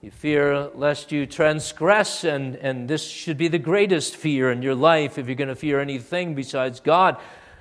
You 0.00 0.10
fear 0.10 0.70
lest 0.74 1.12
you 1.12 1.26
transgress, 1.26 2.24
and, 2.24 2.56
and 2.56 2.88
this 2.88 3.06
should 3.06 3.36
be 3.36 3.48
the 3.48 3.58
greatest 3.58 4.16
fear 4.16 4.50
in 4.50 4.62
your 4.62 4.74
life 4.74 5.18
if 5.18 5.26
you're 5.26 5.34
going 5.34 5.48
to 5.48 5.54
fear 5.54 5.78
anything 5.78 6.34
besides 6.34 6.80
God. 6.80 7.18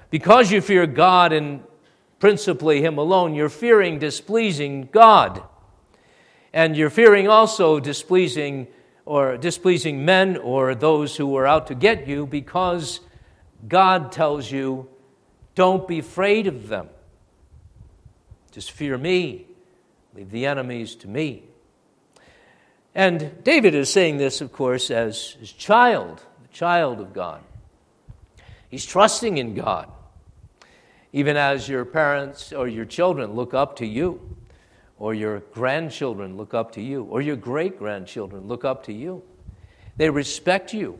Because 0.10 0.54
you 0.54 0.62
fear 0.62 0.88
God 0.88 1.34
and 1.34 1.66
principally 2.20 2.82
Him 2.82 2.98
alone, 2.98 3.36
you're 3.36 3.50
fearing 3.50 4.00
displeasing 4.00 4.88
God. 4.90 5.44
And 6.54 6.78
you're 6.78 6.90
fearing 6.90 7.28
also 7.28 7.82
displeasing 7.82 8.68
or 9.04 9.36
displeasing 9.36 10.06
men 10.06 10.38
or 10.38 10.76
those 10.76 11.18
who 11.18 11.36
are 11.36 11.46
out 11.46 11.68
to 11.68 11.76
get 11.76 12.08
you 12.08 12.26
because 12.26 13.02
God 13.68 14.14
tells 14.14 14.50
you, 14.50 14.88
don't 15.56 15.86
be 15.88 16.00
afraid 16.00 16.48
of 16.48 16.70
them. 16.70 16.88
Just 18.52 18.72
fear 18.72 18.98
me. 18.98 19.46
Leave 20.14 20.32
the 20.32 20.46
enemies 20.46 20.96
to 20.96 21.08
me. 21.08 21.44
And 22.94 23.44
David 23.44 23.74
is 23.74 23.90
saying 23.90 24.18
this, 24.18 24.42
of 24.42 24.52
course, 24.52 24.92
as 24.92 25.38
his 25.40 25.52
child, 25.52 26.24
the 26.42 26.50
child 26.50 27.00
of 27.00 27.14
God. 27.14 27.42
He's 28.70 28.86
trusting 28.86 29.38
in 29.38 29.54
God, 29.56 29.90
even 31.14 31.38
as 31.38 31.70
your 31.70 31.86
parents 31.86 32.52
or 32.52 32.68
your 32.68 32.86
children 32.86 33.34
look 33.34 33.54
up 33.54 33.78
to 33.78 33.86
you, 33.86 34.36
or 34.98 35.14
your 35.14 35.40
grandchildren 35.40 36.38
look 36.38 36.54
up 36.54 36.74
to 36.74 36.82
you, 36.82 37.04
or 37.06 37.22
your 37.22 37.36
great 37.36 37.80
grandchildren 37.80 38.48
look 38.48 38.66
up 38.66 38.86
to 38.86 38.94
you. 38.94 39.24
They 39.98 40.10
respect 40.10 40.74
you. 40.74 41.00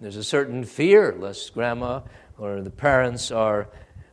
There's 0.00 0.16
a 0.16 0.24
certain 0.24 0.64
fear 0.64 1.14
lest 1.18 1.52
grandma 1.52 2.00
or 2.40 2.62
the 2.62 2.70
parents 2.70 3.30
are 3.30 3.68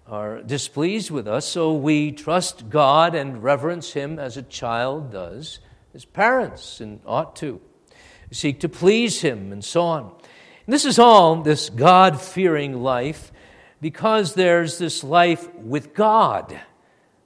are 0.07 0.41
displeased 0.41 1.11
with 1.11 1.27
us, 1.27 1.45
so 1.45 1.73
we 1.73 2.11
trust 2.11 2.69
God 2.69 3.13
and 3.13 3.43
reverence 3.43 3.91
Him 3.91 4.19
as 4.19 4.37
a 4.37 4.41
child 4.41 5.11
does, 5.11 5.59
as 5.93 6.05
parents 6.05 6.79
and 6.79 7.01
ought 7.05 7.35
to. 7.37 7.59
We 8.29 8.35
seek 8.35 8.61
to 8.61 8.69
please 8.69 9.21
Him 9.21 9.51
and 9.51 9.63
so 9.63 9.81
on. 9.81 10.03
And 10.03 10.73
this 10.73 10.85
is 10.85 10.97
all 10.97 11.41
this 11.41 11.69
God 11.69 12.21
fearing 12.21 12.81
life 12.81 13.31
because 13.81 14.33
there's 14.33 14.77
this 14.77 15.03
life 15.03 15.53
with 15.55 15.93
God 15.93 16.59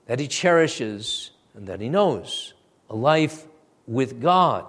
that 0.07 0.19
He 0.19 0.27
cherishes 0.27 1.31
and 1.53 1.67
that 1.67 1.81
He 1.81 1.89
knows. 1.89 2.53
A 2.89 2.95
life 2.95 3.45
with 3.87 4.21
God. 4.21 4.65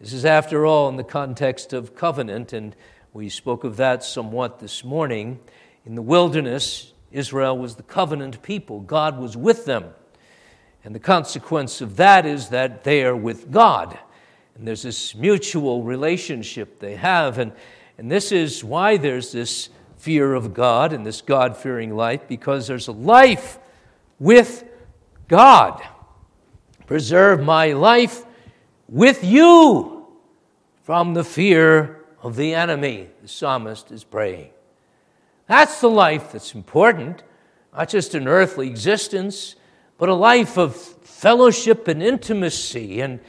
This 0.00 0.12
is, 0.12 0.24
after 0.24 0.66
all, 0.66 0.88
in 0.88 0.96
the 0.96 1.04
context 1.04 1.72
of 1.72 1.94
covenant, 1.94 2.52
and 2.52 2.74
we 3.12 3.28
spoke 3.28 3.62
of 3.64 3.76
that 3.76 4.02
somewhat 4.02 4.58
this 4.58 4.82
morning. 4.82 5.38
In 5.86 5.94
the 5.94 6.02
wilderness, 6.02 6.91
Israel 7.12 7.56
was 7.56 7.76
the 7.76 7.82
covenant 7.82 8.42
people, 8.42 8.80
God 8.80 9.18
was 9.18 9.36
with 9.36 9.64
them. 9.64 9.90
And 10.84 10.94
the 10.94 11.00
consequence 11.00 11.80
of 11.80 11.96
that 11.96 12.26
is 12.26 12.48
that 12.48 12.82
they 12.82 13.04
are 13.04 13.16
with 13.16 13.50
God. 13.50 13.98
And 14.56 14.66
there's 14.66 14.82
this 14.82 15.14
mutual 15.14 15.82
relationship 15.82 16.80
they 16.80 16.96
have. 16.96 17.38
And, 17.38 17.52
and 17.98 18.10
this 18.10 18.32
is 18.32 18.64
why 18.64 18.96
there's 18.96 19.32
this 19.32 19.68
fear 19.96 20.34
of 20.34 20.52
God 20.52 20.92
and 20.92 21.06
this 21.06 21.22
God 21.22 21.56
fearing 21.56 21.94
life, 21.94 22.26
because 22.26 22.66
there's 22.66 22.88
a 22.88 22.92
life 22.92 23.58
with 24.18 24.64
God. 25.28 25.80
Preserve 26.86 27.42
my 27.42 27.72
life 27.72 28.24
with 28.88 29.22
you 29.22 30.06
from 30.82 31.14
the 31.14 31.24
fear 31.24 32.04
of 32.20 32.36
the 32.36 32.54
enemy, 32.54 33.08
the 33.22 33.28
psalmist 33.28 33.90
is 33.90 34.04
praying. 34.04 34.50
That's 35.52 35.82
the 35.82 35.90
life 35.90 36.32
that's 36.32 36.54
important, 36.54 37.22
not 37.76 37.90
just 37.90 38.14
an 38.14 38.26
earthly 38.26 38.68
existence, 38.68 39.54
but 39.98 40.08
a 40.08 40.14
life 40.14 40.56
of 40.56 40.74
fellowship 40.74 41.88
and 41.88 42.02
intimacy. 42.02 43.02
And, 43.02 43.20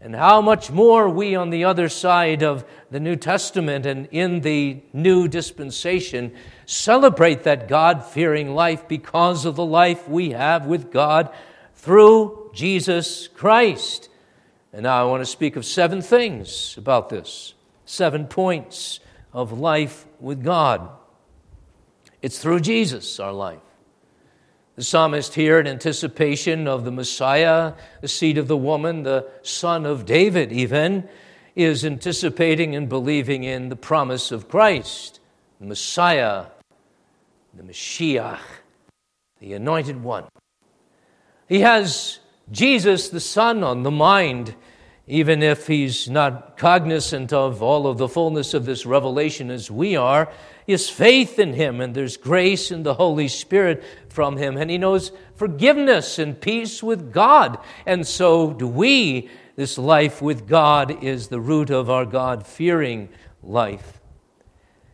and 0.00 0.12
how 0.16 0.40
much 0.40 0.72
more 0.72 1.08
we 1.08 1.36
on 1.36 1.50
the 1.50 1.62
other 1.62 1.88
side 1.88 2.42
of 2.42 2.64
the 2.90 2.98
New 2.98 3.14
Testament 3.14 3.86
and 3.86 4.08
in 4.10 4.40
the 4.40 4.80
new 4.92 5.28
dispensation 5.28 6.34
celebrate 6.66 7.44
that 7.44 7.68
God 7.68 8.04
fearing 8.04 8.56
life 8.56 8.88
because 8.88 9.44
of 9.44 9.54
the 9.54 9.64
life 9.64 10.08
we 10.08 10.30
have 10.30 10.66
with 10.66 10.90
God 10.90 11.32
through 11.74 12.50
Jesus 12.52 13.28
Christ. 13.28 14.08
And 14.72 14.82
now 14.82 15.00
I 15.00 15.08
want 15.08 15.20
to 15.20 15.26
speak 15.26 15.54
of 15.54 15.64
seven 15.64 16.02
things 16.02 16.76
about 16.76 17.08
this, 17.08 17.54
seven 17.84 18.26
points 18.26 18.98
of 19.32 19.52
life 19.52 20.06
with 20.18 20.42
God. 20.42 20.97
It's 22.20 22.38
through 22.38 22.60
Jesus, 22.60 23.20
our 23.20 23.32
life. 23.32 23.60
The 24.76 24.84
psalmist 24.84 25.34
here, 25.34 25.58
in 25.58 25.66
anticipation 25.66 26.68
of 26.68 26.84
the 26.84 26.92
Messiah, 26.92 27.74
the 28.00 28.08
seed 28.08 28.38
of 28.38 28.48
the 28.48 28.56
woman, 28.56 29.02
the 29.02 29.28
son 29.42 29.84
of 29.84 30.04
David, 30.04 30.52
even, 30.52 31.08
is 31.56 31.84
anticipating 31.84 32.76
and 32.76 32.88
believing 32.88 33.42
in 33.42 33.68
the 33.68 33.76
promise 33.76 34.30
of 34.30 34.48
Christ, 34.48 35.18
the 35.60 35.66
Messiah, 35.66 36.46
the 37.54 37.64
Mashiach, 37.64 38.38
the 39.40 39.52
anointed 39.52 40.02
one. 40.02 40.24
He 41.48 41.60
has 41.60 42.20
Jesus, 42.50 43.08
the 43.08 43.20
Son, 43.20 43.64
on 43.64 43.82
the 43.82 43.90
mind, 43.90 44.54
even 45.08 45.42
if 45.42 45.66
he's 45.66 46.08
not 46.08 46.56
cognizant 46.58 47.32
of 47.32 47.62
all 47.62 47.86
of 47.86 47.96
the 47.98 48.08
fullness 48.08 48.52
of 48.52 48.66
this 48.66 48.84
revelation 48.84 49.50
as 49.50 49.70
we 49.70 49.96
are 49.96 50.30
is 50.68 50.90
faith 50.90 51.38
in 51.38 51.54
Him, 51.54 51.80
and 51.80 51.94
there's 51.94 52.18
grace 52.18 52.70
in 52.70 52.82
the 52.82 52.94
Holy 52.94 53.26
Spirit 53.26 53.82
from 54.10 54.36
Him, 54.36 54.58
and 54.58 54.70
He 54.70 54.76
knows 54.76 55.10
forgiveness 55.34 56.18
and 56.18 56.38
peace 56.38 56.82
with 56.82 57.10
God. 57.10 57.58
And 57.86 58.06
so 58.06 58.52
do 58.52 58.68
we. 58.68 59.30
This 59.56 59.76
life 59.76 60.22
with 60.22 60.46
God 60.46 61.02
is 61.02 61.28
the 61.28 61.40
root 61.40 61.70
of 61.70 61.90
our 61.90 62.04
God 62.04 62.46
fearing 62.46 63.08
life. 63.42 64.00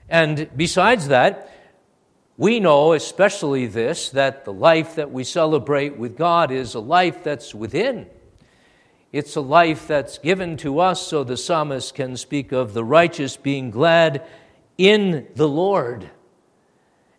And 0.08 0.48
besides 0.56 1.08
that, 1.08 1.50
we 2.38 2.60
know, 2.60 2.94
especially 2.94 3.66
this, 3.66 4.08
that 4.10 4.46
the 4.46 4.52
life 4.52 4.94
that 4.94 5.10
we 5.10 5.24
celebrate 5.24 5.98
with 5.98 6.16
God 6.16 6.50
is 6.50 6.74
a 6.74 6.80
life 6.80 7.22
that's 7.22 7.54
within. 7.54 8.06
It's 9.14 9.36
a 9.36 9.40
life 9.40 9.86
that's 9.86 10.18
given 10.18 10.56
to 10.56 10.80
us 10.80 11.06
so 11.06 11.22
the 11.22 11.36
psalmist 11.36 11.94
can 11.94 12.16
speak 12.16 12.50
of 12.50 12.74
the 12.74 12.82
righteous 12.82 13.36
being 13.36 13.70
glad 13.70 14.26
in 14.76 15.28
the 15.36 15.46
Lord. 15.46 16.10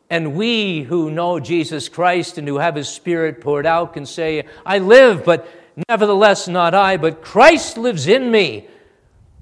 And 0.09 0.35
we 0.35 0.81
who 0.81 1.09
know 1.09 1.39
Jesus 1.39 1.87
Christ 1.87 2.37
and 2.37 2.49
who 2.49 2.57
have 2.57 2.75
His 2.75 2.89
Spirit 2.89 3.39
poured 3.39 3.65
out 3.65 3.93
can 3.93 4.05
say, 4.05 4.43
I 4.65 4.79
live, 4.79 5.23
but 5.23 5.47
nevertheless 5.87 6.49
not 6.49 6.75
I, 6.75 6.97
but 6.97 7.21
Christ 7.21 7.77
lives 7.77 8.07
in 8.07 8.29
me. 8.29 8.67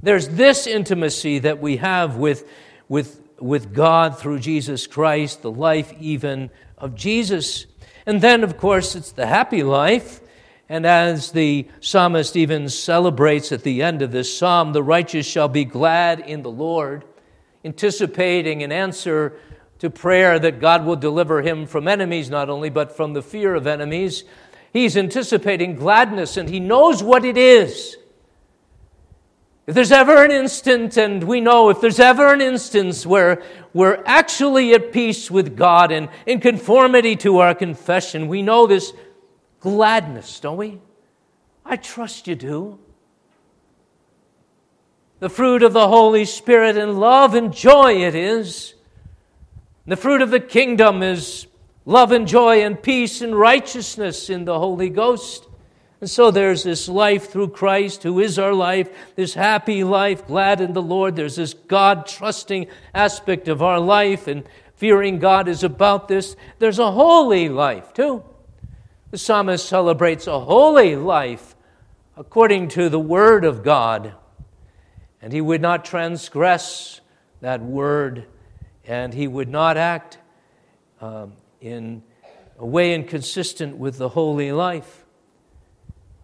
There's 0.03 0.27
this 0.27 0.67
intimacy 0.67 1.39
that 1.39 1.60
we 1.60 1.77
have 1.77 2.17
with, 2.17 2.48
with, 2.88 3.19
with 3.39 3.74
God 3.74 4.19
through 4.19 4.41
Jesus 4.41 4.86
Christ, 4.86 5.41
the 5.41 5.50
life 5.50 5.91
even 6.00 6.51
of 6.77 6.93
Jesus. 6.93 7.65
And 8.05 8.22
then, 8.22 8.43
of 8.43 8.60
course, 8.60 8.95
it's 8.95 9.12
the 9.12 9.25
happy 9.25 9.63
life. 9.63 10.19
And 10.74 10.88
as 10.88 11.34
the 11.34 11.68
psalmist 11.82 12.36
even 12.36 12.68
celebrates 12.68 13.51
at 13.51 13.62
the 13.62 13.84
end 13.84 14.01
of 14.01 14.12
this 14.12 14.36
psalm, 14.36 14.74
the 14.74 14.82
righteous 14.82 15.24
shall 15.24 15.48
be 15.48 15.65
glad 15.65 16.20
in 16.22 16.42
the 16.42 16.50
Lord 16.50 17.06
anticipating 17.63 18.63
an 18.63 18.72
answer 18.72 19.38
to 19.77 19.92
prayer 19.92 20.39
that 20.39 20.60
God 20.60 20.84
will 20.84 20.96
deliver 20.96 21.44
him 21.44 21.68
from 21.68 21.88
enemies, 21.88 22.32
not 22.32 22.50
only, 22.50 22.72
but 22.72 22.98
from 22.98 23.13
the 23.13 23.22
fear 23.22 23.53
of 23.53 23.68
enemies. 23.68 24.24
He's 24.72 24.98
anticipating 24.98 25.75
gladness 25.75 26.38
and 26.38 26.50
he 26.50 26.60
knows 26.60 27.03
what 27.03 27.24
it 27.24 27.38
is. 27.38 27.96
If 29.68 29.75
there's 29.75 29.92
ever 29.92 30.25
an 30.25 30.32
instant, 30.32 30.98
and 30.98 31.24
we 31.24 31.39
know 31.39 31.70
if 31.70 31.82
there's 31.82 32.00
ever 32.00 32.34
an 32.34 32.42
instance 32.42 33.06
where 33.06 33.44
we're 33.75 34.01
actually 34.08 34.74
at 34.74 34.92
peace 34.92 35.30
with 35.30 35.56
God 35.56 35.92
and 35.92 36.10
in 36.25 36.39
conformity 36.39 37.15
to 37.18 37.38
our 37.38 37.53
confession, 37.53 38.27
we 38.27 38.42
know 38.42 38.65
this 38.65 38.92
gladness, 39.63 40.41
don't 40.41 40.58
we? 40.58 40.79
I 41.65 41.77
trust 41.77 42.27
you 42.27 42.36
do. 42.36 42.79
The 45.20 45.29
fruit 45.29 45.63
of 45.63 45.72
the 45.72 45.88
Holy 45.88 46.25
Spirit 46.25 46.75
and 46.75 47.00
love 47.00 47.34
and 47.34 47.53
joy 47.53 48.03
it 48.03 48.13
is. 48.13 48.74
The 49.88 49.96
fruit 49.96 50.22
of 50.22 50.32
the 50.32 50.41
kingdom 50.41 51.01
is 51.01 51.48
love 51.86 52.12
and 52.12 52.27
joy 52.27 52.62
and 52.62 52.82
peace 52.82 53.22
and 53.22 53.34
righteousness 53.34 54.29
in 54.29 54.43
the 54.43 54.60
Holy 54.60 54.89
Ghost. 54.89 55.48
And 56.01 56.10
so 56.10 56.29
there's 56.29 56.63
this 56.63 56.89
life 56.89 57.32
through 57.32 57.50
Christ, 57.50 58.03
who 58.03 58.20
is 58.20 58.38
our 58.38 58.53
life, 58.53 58.89
this 59.15 59.34
happy 59.34 59.86
life, 59.86 60.27
glad 60.27 60.60
in 60.60 60.74
the 60.74 60.82
Lord. 60.82 61.15
There's 61.15 61.38
this 61.38 61.53
God 61.53 62.05
trusting 62.05 62.67
aspect 62.93 63.48
of 63.48 63.62
our 63.62 63.79
life, 63.79 64.27
and 64.27 64.43
fearing 64.75 65.20
God 65.20 65.48
is 65.48 65.63
about 65.63 66.10
this. 66.10 66.36
There's 66.60 66.79
a 66.79 66.91
holy 66.91 67.48
life, 67.48 67.93
too. 67.93 68.25
The 69.13 69.20
psalmist 69.20 69.70
celebrates 69.70 70.25
a 70.25 70.39
holy 70.39 70.96
life 70.96 71.55
according 72.17 72.70
to 72.70 72.89
the 72.89 73.00
Word 73.00 73.46
of 73.46 73.62
God. 73.62 74.15
And 75.22 75.32
he 75.32 75.39
would 75.39 75.62
not 75.62 75.86
transgress 75.86 77.00
that 77.39 77.62
Word, 77.62 78.25
and 78.88 79.13
he 79.13 79.27
would 79.27 79.50
not 79.50 79.77
act 79.77 80.17
um, 81.00 81.34
in 81.62 82.01
a 82.58 82.65
way 82.65 82.96
inconsistent 82.96 83.77
with 83.77 84.00
the 84.00 84.10
holy 84.10 84.51
life. 84.51 85.05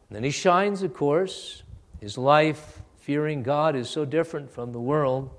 And 0.10 0.16
then 0.16 0.24
he 0.24 0.32
shines, 0.32 0.82
of 0.82 0.96
course. 0.96 1.62
His 2.02 2.18
life, 2.18 2.82
fearing 3.02 3.44
God, 3.44 3.76
is 3.76 3.88
so 3.88 4.04
different 4.04 4.50
from 4.50 4.72
the 4.72 4.82
world. 4.82 5.30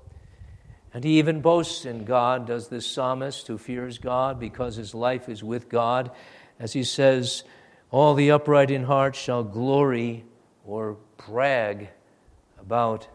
And 0.93 1.03
he 1.03 1.19
even 1.19 1.41
boasts 1.41 1.85
in 1.85 2.05
God, 2.05 2.47
does 2.47 2.69
this 2.69 2.85
psalmist 2.85 3.47
who 3.47 3.57
fears 3.57 3.97
God 3.97 4.39
because 4.39 4.77
his 4.77 4.95
life 4.95 5.27
is 5.27 5.43
with 5.43 5.67
God. 5.67 6.11
As 6.61 6.73
he 6.73 6.83
says, 6.83 7.43
All 7.89 8.13
the 8.13 8.29
upright 8.29 8.69
in 8.69 8.83
heart 8.83 9.15
shall 9.15 9.43
glory 9.43 10.25
or 10.63 10.97
brag 11.17 11.89
about 12.59 13.07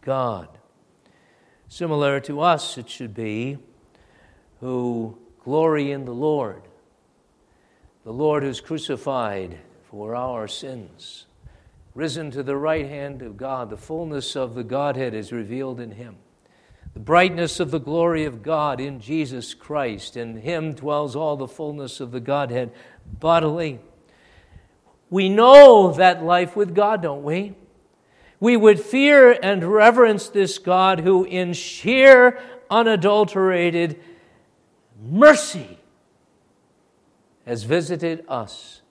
God. 0.00 0.48
Similar 1.68 2.20
to 2.20 2.40
us, 2.40 2.78
it 2.78 2.88
should 2.88 3.12
be, 3.12 3.58
who 4.60 5.18
glory 5.42 5.90
in 5.90 6.04
the 6.04 6.14
Lord, 6.14 6.62
the 8.04 8.12
Lord 8.12 8.44
who's 8.44 8.60
crucified 8.60 9.58
for 9.90 10.14
our 10.14 10.46
sins, 10.46 11.26
risen 11.96 12.30
to 12.30 12.44
the 12.44 12.56
right 12.56 12.86
hand 12.86 13.22
of 13.22 13.36
God. 13.36 13.70
The 13.70 13.76
fullness 13.76 14.36
of 14.36 14.54
the 14.54 14.62
Godhead 14.62 15.14
is 15.14 15.32
revealed 15.32 15.80
in 15.80 15.90
him. 15.90 16.14
The 16.94 17.00
brightness 17.00 17.58
of 17.58 17.72
the 17.72 17.80
glory 17.80 18.24
of 18.24 18.42
God 18.42 18.80
in 18.80 19.00
Jesus 19.00 19.52
Christ. 19.52 20.16
In 20.16 20.36
him 20.38 20.74
dwells 20.74 21.16
all 21.16 21.36
the 21.36 21.48
fullness 21.48 22.00
of 22.00 22.12
the 22.12 22.20
Godhead 22.20 22.72
bodily. 23.04 23.80
We 25.10 25.28
know 25.28 25.92
that 25.92 26.22
life 26.22 26.54
with 26.54 26.74
God, 26.74 27.02
don't 27.02 27.24
we? 27.24 27.54
We 28.38 28.56
would 28.56 28.80
fear 28.80 29.32
and 29.42 29.64
reverence 29.64 30.28
this 30.28 30.58
God 30.58 31.00
who, 31.00 31.24
in 31.24 31.52
sheer, 31.52 32.40
unadulterated 32.70 34.00
mercy 35.02 35.78
has 37.46 37.64
visited 37.64 38.24
us, 38.28 38.82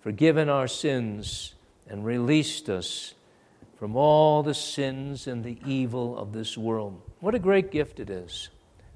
forgiven 0.00 0.48
our 0.48 0.68
sins, 0.68 1.54
and 1.88 2.04
released 2.04 2.68
us 2.68 3.13
from 3.84 3.96
all 3.96 4.42
the 4.42 4.54
sins 4.54 5.26
and 5.26 5.44
the 5.44 5.58
evil 5.66 6.16
of 6.16 6.32
this 6.32 6.56
world. 6.56 7.02
What 7.20 7.34
a 7.34 7.38
great 7.38 7.70
gift 7.70 8.00
it 8.00 8.08
is, 8.08 8.48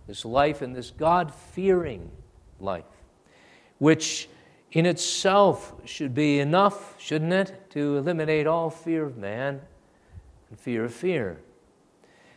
this 0.06 0.24
life 0.24 0.62
and 0.62 0.74
this 0.74 0.90
God 0.90 1.30
fearing 1.30 2.10
life, 2.58 2.86
which 3.76 4.30
in 4.72 4.86
itself 4.86 5.74
should 5.84 6.14
be 6.14 6.40
enough, 6.40 6.94
shouldn't 6.98 7.34
it, 7.34 7.70
to 7.72 7.98
eliminate 7.98 8.46
all 8.46 8.70
fear 8.70 9.04
of 9.04 9.18
man 9.18 9.60
and 10.48 10.58
fear 10.58 10.86
of 10.86 10.94
fear. 10.94 11.38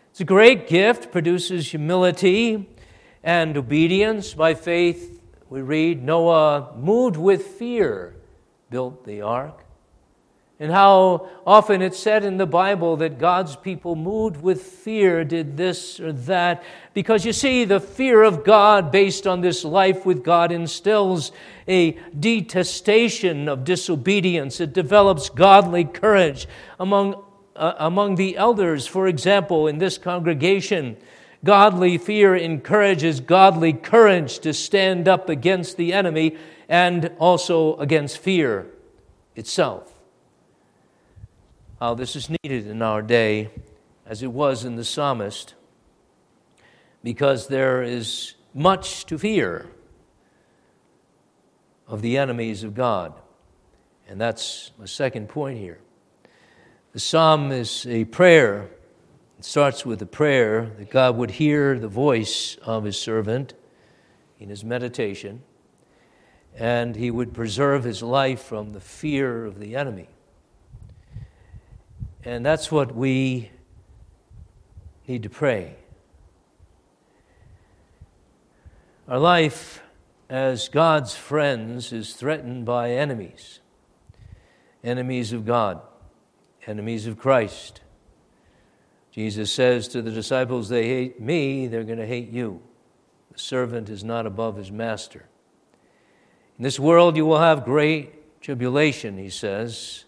It's 0.09 0.19
a 0.19 0.25
great 0.25 0.67
gift, 0.67 1.09
produces 1.09 1.71
humility 1.71 2.69
and 3.23 3.55
obedience. 3.55 4.33
By 4.33 4.55
faith, 4.55 5.21
we 5.47 5.61
read 5.61 6.03
Noah, 6.03 6.73
moved 6.75 7.15
with 7.15 7.43
fear, 7.47 8.17
built 8.69 9.05
the 9.05 9.21
ark. 9.21 9.63
And 10.62 10.71
how 10.71 11.28
often 11.43 11.82
it's 11.82 11.97
said 11.97 12.24
in 12.24 12.38
the 12.38 12.45
Bible 12.45 12.95
that 12.97 13.17
God's 13.17 13.56
people, 13.56 13.95
moved 13.95 14.43
with 14.43 14.62
fear, 14.62 15.24
did 15.24 15.58
this 15.58 16.00
or 16.00 16.13
that. 16.13 16.62
Because 16.93 17.26
you 17.26 17.34
see, 17.34 17.65
the 17.65 17.80
fear 17.80 18.21
of 18.21 18.43
God, 18.43 18.91
based 18.91 19.26
on 19.26 19.41
this 19.41 19.65
life 19.65 20.06
with 20.06 20.24
God, 20.24 20.52
instills 20.52 21.32
a 21.67 21.93
detestation 22.19 23.50
of 23.50 23.63
disobedience. 23.63 24.62
It 24.62 24.71
develops 24.71 25.32
godly 25.32 25.84
courage 25.84 26.47
among, 26.80 27.15
uh, 27.56 27.74
among 27.80 28.13
the 28.13 28.38
elders, 28.38 28.86
for 28.86 29.08
example, 29.08 29.65
in 29.67 29.80
this 29.80 29.97
congregation. 29.97 30.95
Godly 31.43 31.97
fear 31.97 32.36
encourages 32.36 33.19
godly 33.19 33.74
courage 33.74 34.38
to 34.41 34.54
stand 34.54 35.08
up 35.08 35.28
against 35.28 35.78
the 35.78 35.91
enemy 35.91 36.38
and 36.69 37.12
also 37.17 37.78
against 37.78 38.19
fear 38.19 38.67
itself. 39.36 40.00
How 41.82 41.96
this 41.96 42.15
is 42.15 42.30
needed 42.30 42.67
in 42.67 42.84
our 42.84 43.02
day, 43.02 43.50
as 44.06 44.22
it 44.22 44.32
was 44.32 44.65
in 44.65 44.76
the 44.76 44.86
psalmist, 44.86 45.56
because 47.04 47.48
there 47.48 47.82
is 47.82 48.36
much 48.54 49.08
to 49.08 49.17
fear 49.17 49.67
of 51.88 52.04
the 52.04 52.20
enemies 52.20 52.63
of 52.63 52.76
God. 52.76 53.15
And 54.08 54.22
that's 54.22 54.70
my 54.78 54.86
second 54.86 55.28
point 55.28 55.58
here. 55.58 55.80
The 56.94 57.00
psalm 57.00 57.52
is 57.52 57.88
a 57.88 58.06
prayer 58.06 58.70
it 59.39 59.46
starts 59.46 59.84
with 59.84 60.00
a 60.04 60.06
prayer 60.06 60.67
that 60.78 60.91
God 60.91 61.17
would 61.17 61.32
hear 61.32 61.80
the 61.80 61.88
voice 61.88 62.58
of 62.62 62.84
his 62.84 63.02
servant 63.02 63.56
in 64.39 64.50
his 64.50 64.63
meditation, 64.63 65.41
and 66.56 66.96
he 66.96 67.10
would 67.10 67.34
preserve 67.34 67.84
his 67.84 68.04
life 68.04 68.44
from 68.44 68.74
the 68.74 68.80
fear 68.80 69.46
of 69.46 69.60
the 69.60 69.76
enemy. 69.76 70.10
And 72.23 72.45
that's 72.45 72.71
what 72.71 72.95
we 72.95 73.51
need 75.07 75.23
to 75.23 75.29
pray. 75.29 75.75
Our 79.07 79.19
life 79.19 79.81
as 80.29 80.69
God's 80.69 81.15
friends 81.15 81.91
is 81.91 82.13
threatened 82.13 82.65
by 82.65 82.91
enemies 82.91 83.60
enemies 84.84 85.31
of 85.31 85.45
God, 85.45 85.79
enemies 86.65 87.05
of 87.05 87.19
Christ 87.19 87.81
Jesus 89.12 89.51
says 89.51 89.89
to 89.89 90.01
the 90.01 90.12
disciples, 90.12 90.69
They 90.69 90.88
hate 90.88 91.19
me, 91.19 91.67
they're 91.67 91.84
going 91.84 91.99
to 91.99 92.07
hate 92.07 92.29
you. 92.29 92.62
The 93.31 93.39
servant 93.39 93.89
is 93.89 94.03
not 94.03 94.25
above 94.25 94.55
his 94.55 94.71
master. 94.71 95.25
In 96.57 96.63
this 96.63 96.79
world 96.79 97.17
you 97.17 97.25
will 97.25 97.39
have 97.39 97.65
great 97.65 98.41
tribulation, 98.41 99.17
he 99.17 99.29
says. 99.29 100.05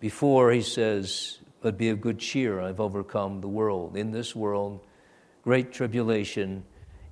Before 0.00 0.50
he 0.50 0.62
says, 0.62 1.38
But 1.60 1.76
be 1.76 1.90
of 1.90 2.00
good 2.00 2.18
cheer, 2.18 2.58
I've 2.58 2.80
overcome 2.80 3.42
the 3.42 3.48
world. 3.48 3.98
In 3.98 4.12
this 4.12 4.34
world, 4.34 4.80
great 5.42 5.72
tribulation, 5.72 6.64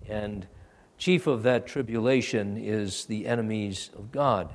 and 0.08 0.46
chief 0.96 1.26
of 1.26 1.42
that 1.42 1.66
tribulation 1.66 2.56
is 2.56 3.04
the 3.04 3.26
enemies 3.26 3.90
of 3.94 4.10
God. 4.10 4.54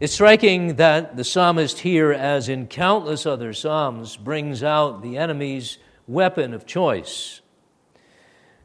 It's 0.00 0.12
striking 0.12 0.76
that 0.76 1.16
the 1.16 1.24
psalmist 1.24 1.80
here, 1.80 2.12
as 2.12 2.50
in 2.50 2.66
countless 2.66 3.24
other 3.24 3.54
psalms, 3.54 4.18
brings 4.18 4.62
out 4.62 5.02
the 5.02 5.16
enemy's 5.16 5.78
weapon 6.06 6.52
of 6.52 6.66
choice. 6.66 7.40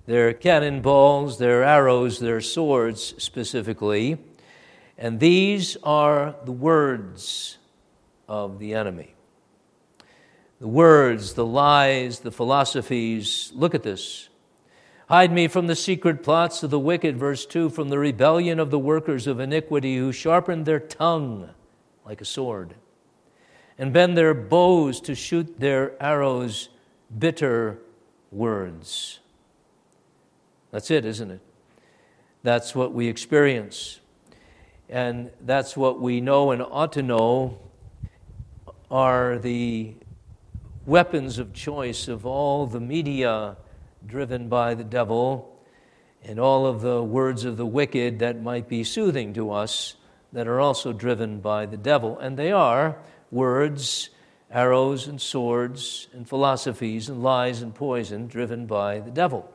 Their 0.06 0.34
cannonballs, 0.34 1.38
their 1.38 1.64
arrows, 1.64 2.20
their 2.20 2.42
swords 2.42 3.16
specifically. 3.24 4.18
And 4.98 5.20
these 5.20 5.78
are 5.82 6.36
the 6.44 6.52
words 6.52 7.58
of 8.28 8.60
the 8.60 8.74
enemy. 8.74 9.16
The 10.60 10.68
words, 10.68 11.34
the 11.34 11.46
lies, 11.46 12.20
the 12.20 12.32
philosophies. 12.32 13.52
Look 13.54 13.76
at 13.76 13.84
this. 13.84 14.30
Hide 15.10 15.32
me 15.32 15.48
from 15.48 15.68
the 15.68 15.76
secret 15.76 16.24
plots 16.24 16.64
of 16.64 16.72
the 16.72 16.80
wicked, 16.80 17.18
verse 17.18 17.46
2, 17.46 17.70
from 17.70 17.90
the 17.90 18.00
rebellion 18.00 18.60
of 18.60 18.72
the 18.72 18.80
workers 18.80 19.28
of 19.28 19.40
iniquity 19.40 19.98
who 19.98 20.12
sharpen 20.12 20.64
their 20.64 20.80
tongue 20.80 21.52
like 22.06 22.22
a 22.22 22.26
sword 22.26 22.76
and 23.78 23.94
bend 23.94 24.18
their 24.18 24.34
bows 24.34 25.02
to 25.02 25.14
shoot 25.14 25.60
their 25.60 26.02
arrows, 26.02 26.70
bitter 27.16 27.80
words. 28.32 29.20
That's 30.72 30.90
it, 30.90 31.06
isn't 31.06 31.32
it? 31.32 31.42
That's 32.44 32.74
what 32.74 32.94
we 32.94 33.08
experience. 33.08 34.00
And 34.90 35.32
that's 35.42 35.76
what 35.76 36.00
we 36.00 36.22
know 36.22 36.52
and 36.52 36.62
ought 36.62 36.94
to 36.94 37.04
know 37.04 37.58
are 38.90 39.38
the 39.40 39.96
weapons 40.86 41.40
of 41.40 41.54
choice 41.54 42.08
of 42.08 42.26
all 42.26 42.68
the 42.68 42.80
media 42.80 43.58
driven 44.06 44.48
by 44.48 44.76
the 44.76 44.84
devil 44.84 45.52
and 46.24 46.40
all 46.40 46.66
of 46.66 46.82
the 46.82 47.04
words 47.04 47.46
of 47.46 47.58
the 47.58 47.66
wicked 47.66 48.20
that 48.20 48.42
might 48.42 48.68
be 48.68 48.84
soothing 48.84 49.34
to 49.34 49.52
us 49.52 49.96
that 50.34 50.48
are 50.48 50.60
also 50.60 50.92
driven 50.92 51.40
by 51.40 51.66
the 51.66 51.78
devil. 51.78 52.18
And 52.20 52.38
they 52.38 52.52
are 52.52 52.98
words, 53.32 54.10
arrows, 54.52 55.08
and 55.08 55.22
swords, 55.22 56.08
and 56.14 56.28
philosophies, 56.28 57.10
and 57.10 57.24
lies 57.24 57.62
and 57.62 57.74
poison 57.74 58.28
driven 58.28 58.66
by 58.66 59.00
the 59.00 59.12
devil. 59.12 59.50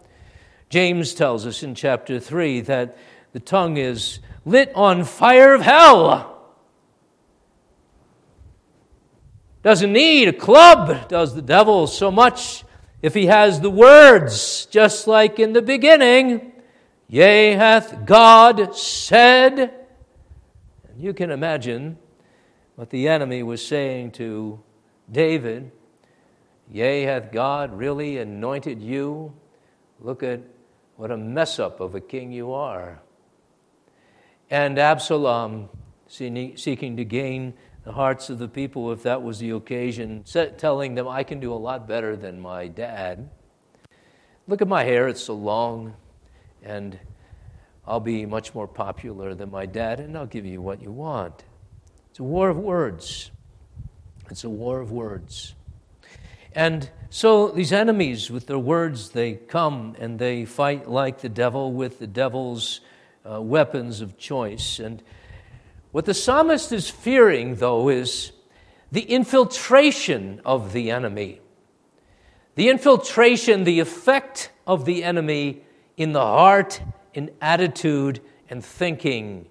James 0.69 1.15
tells 1.15 1.47
us 1.47 1.63
in 1.63 1.75
chapter 1.75 2.21
3 2.21 2.61
that 2.63 2.97
the 3.33 3.41
tongue 3.41 3.77
is 3.77 4.21
lit 4.45 4.73
on 4.75 5.05
fire 5.05 5.55
of 5.55 5.63
hell. 5.63 6.30
Doesn't 9.63 9.93
need 9.93 10.29
a 10.29 10.33
club, 10.33 11.09
does 11.09 11.35
the 11.35 11.43
devil, 11.43 11.87
so 11.87 12.11
much 12.11 12.65
if 13.03 13.15
he 13.15 13.27
has 13.27 13.61
the 13.61 13.71
words, 13.71 14.67
just 14.67 15.07
like 15.07 15.39
in 15.39 15.53
the 15.53 15.63
beginning, 15.63 16.53
Yea, 17.09 17.53
hath 17.53 18.07
God 18.07 18.75
said. 18.77 19.59
And 20.89 21.01
you 21.01 21.13
can 21.13 21.31
imagine 21.31 21.99
what 22.77 22.91
the 22.91 23.09
enemy 23.09 23.43
was 23.43 23.67
saying 23.67 24.13
to 24.13 24.63
David. 25.11 25.73
Yea, 26.71 27.03
hath 27.03 27.33
God 27.33 27.77
really 27.77 28.19
anointed 28.19 28.81
you? 28.81 29.35
Look 29.99 30.23
at 30.23 30.41
what 30.97 31.11
a 31.11 31.17
mess 31.17 31.59
up 31.59 31.81
of 31.81 31.95
a 31.95 32.01
king 32.01 32.33
you 32.33 32.53
are. 32.53 33.01
And 34.51 34.79
Absalom, 34.79 35.69
seeking 36.07 36.97
to 36.97 37.05
gain 37.05 37.55
the 37.85 37.93
hearts 37.93 38.29
of 38.31 38.39
the 38.39 38.49
people, 38.49 38.93
if 38.93 39.03
that 39.05 39.23
was 39.23 39.39
the 39.39 39.51
occasion, 39.51 40.25
telling 40.59 40.95
them, 40.95 41.09
I 41.09 41.23
can 41.23 41.41
do 41.41 41.53
a 41.53 41.55
lot 41.55 41.89
better 41.89 42.17
than 42.17 42.41
my 42.41 42.69
dad. 42.69 43.31
Look 44.47 44.61
at 44.61 44.69
my 44.69 44.85
hair, 44.85 45.09
it's 45.09 45.23
so 45.23 45.35
long, 45.35 45.95
and 46.63 46.99
I'll 47.87 48.01
be 48.01 48.27
much 48.27 48.55
more 48.55 48.69
popular 48.69 49.35
than 49.35 49.51
my 49.51 49.67
dad, 49.67 50.01
and 50.01 50.17
I'll 50.17 50.27
give 50.27 50.45
you 50.45 50.61
what 50.61 50.83
you 50.83 50.93
want. 50.93 51.45
It's 52.11 52.19
a 52.19 52.25
war 52.25 52.51
of 52.51 52.59
words. 52.59 53.31
It's 54.31 54.45
a 54.45 54.51
war 54.51 54.81
of 54.81 54.93
words. 54.93 55.55
And 56.53 56.91
so 57.09 57.49
these 57.49 57.73
enemies, 57.73 58.31
with 58.31 58.47
their 58.47 58.59
words, 58.59 59.11
they 59.11 59.35
come 59.35 59.97
and 59.99 60.19
they 60.19 60.45
fight 60.45 60.89
like 60.89 61.21
the 61.21 61.29
devil 61.29 61.73
with 61.73 61.99
the 61.99 62.07
devil's 62.07 62.81
uh, 63.29 63.41
weapons 63.41 64.01
of 64.01 64.19
choice. 64.19 64.79
And 64.79 65.03
what 65.93 66.05
the 66.05 66.15
psalmist 66.15 66.73
is 66.73 66.89
fearing, 66.89 67.57
though, 67.57 67.89
is 67.89 68.33
the 68.93 69.03
infiltration 69.03 70.41
of 70.45 70.73
the 70.73 70.91
enemy. 70.91 71.41
The 72.55 72.69
infiltration, 72.69 73.65
the 73.65 73.81
effect 73.81 74.51
of 74.67 74.85
the 74.85 75.03
enemy 75.03 75.63
in 75.97 76.13
the 76.13 76.21
heart 76.21 76.81
in 77.15 77.31
attitude 77.41 78.21
and 78.49 78.65
thinking 78.65 79.47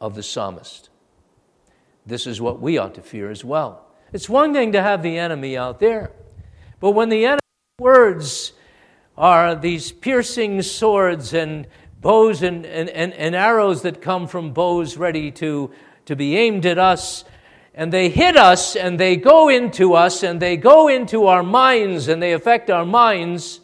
of 0.00 0.14
the 0.14 0.22
psalmist. 0.22 0.90
This 2.04 2.26
is 2.26 2.40
what 2.40 2.60
we 2.60 2.78
ought 2.78 2.94
to 2.94 3.02
fear 3.02 3.30
as 3.30 3.44
well. 3.44 3.86
It's 4.12 4.28
one 4.28 4.52
thing 4.52 4.72
to 4.72 4.82
have 4.82 5.02
the 5.02 5.18
enemy 5.18 5.56
out 5.56 5.80
there, 5.80 6.12
but 6.80 6.92
when 6.92 7.08
the 7.08 7.24
enemy's 7.24 7.40
words 7.78 8.52
are 9.18 9.54
these 9.54 9.92
piercing 9.92 10.62
swords 10.62 11.34
and 11.34 11.66
bows 12.00 12.42
and, 12.42 12.66
and, 12.66 12.88
and, 12.90 13.12
and 13.14 13.34
arrows 13.34 13.82
that 13.82 14.00
come 14.00 14.26
from 14.26 14.52
bows 14.52 14.96
ready 14.96 15.30
to, 15.32 15.70
to 16.04 16.16
be 16.16 16.36
aimed 16.36 16.66
at 16.66 16.78
us. 16.78 17.24
And 17.74 17.92
they 17.92 18.08
hit 18.08 18.36
us 18.36 18.74
and 18.74 18.98
they 18.98 19.16
go 19.16 19.48
into 19.48 19.94
us 19.94 20.22
and 20.22 20.40
they 20.40 20.56
go 20.56 20.88
into 20.88 21.26
our 21.26 21.42
minds 21.42 22.08
and 22.08 22.22
they 22.22 22.32
affect 22.32 22.70
our 22.70 22.86
minds. 22.86 23.60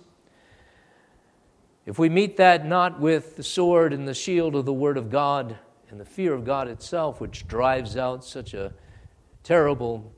If 1.87 1.99
we 1.99 2.09
meet 2.09 2.37
that 2.37 2.66
not 2.66 3.01
with 3.01 3.37
the 3.37 3.42
sword 3.42 3.92
and 3.92 4.07
the 4.07 4.14
shield 4.14 4.55
of 4.55 4.66
the 4.66 4.73
Word 4.73 4.97
of 4.97 5.11
God 5.11 5.59
and 5.90 5.99
the 6.01 6.05
fear 6.05 6.33
of 6.33 6.45
God 6.45 6.68
itself, 6.68 7.21
which 7.21 7.49
drives 7.49 7.97
out 7.97 8.25
such 8.25 8.55
a 8.55 8.73
terrible 9.42 10.12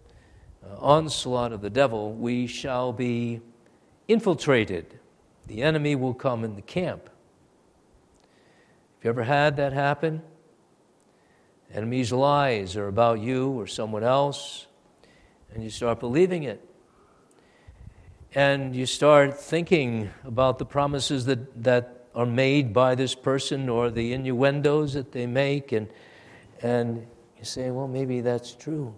uh, 0.62 0.76
onslaught 0.78 1.52
of 1.52 1.62
the 1.62 1.70
devil, 1.70 2.12
we 2.12 2.46
shall 2.46 2.92
be 2.92 3.40
infiltrated. 4.08 4.98
The 5.46 5.62
enemy 5.62 5.94
will 5.94 6.14
come 6.14 6.44
in 6.44 6.56
the 6.56 6.62
camp. 6.62 7.10
You 9.04 9.10
ever 9.10 9.22
had 9.22 9.56
that 9.56 9.74
happen? 9.74 10.22
Enemy's 11.74 12.10
lies 12.10 12.74
are 12.74 12.88
about 12.88 13.20
you 13.20 13.50
or 13.50 13.66
someone 13.66 14.02
else, 14.02 14.66
and 15.52 15.62
you 15.62 15.68
start 15.68 16.00
believing 16.00 16.44
it. 16.44 16.66
And 18.34 18.74
you 18.74 18.86
start 18.86 19.38
thinking 19.38 20.08
about 20.24 20.58
the 20.58 20.64
promises 20.64 21.26
that, 21.26 21.64
that 21.64 22.06
are 22.14 22.24
made 22.24 22.72
by 22.72 22.94
this 22.94 23.14
person 23.14 23.68
or 23.68 23.90
the 23.90 24.14
innuendos 24.14 24.94
that 24.94 25.12
they 25.12 25.26
make, 25.26 25.72
and, 25.72 25.86
and 26.62 27.06
you 27.38 27.44
say, 27.44 27.70
well, 27.70 27.88
maybe 27.88 28.22
that's 28.22 28.54
true. 28.54 28.94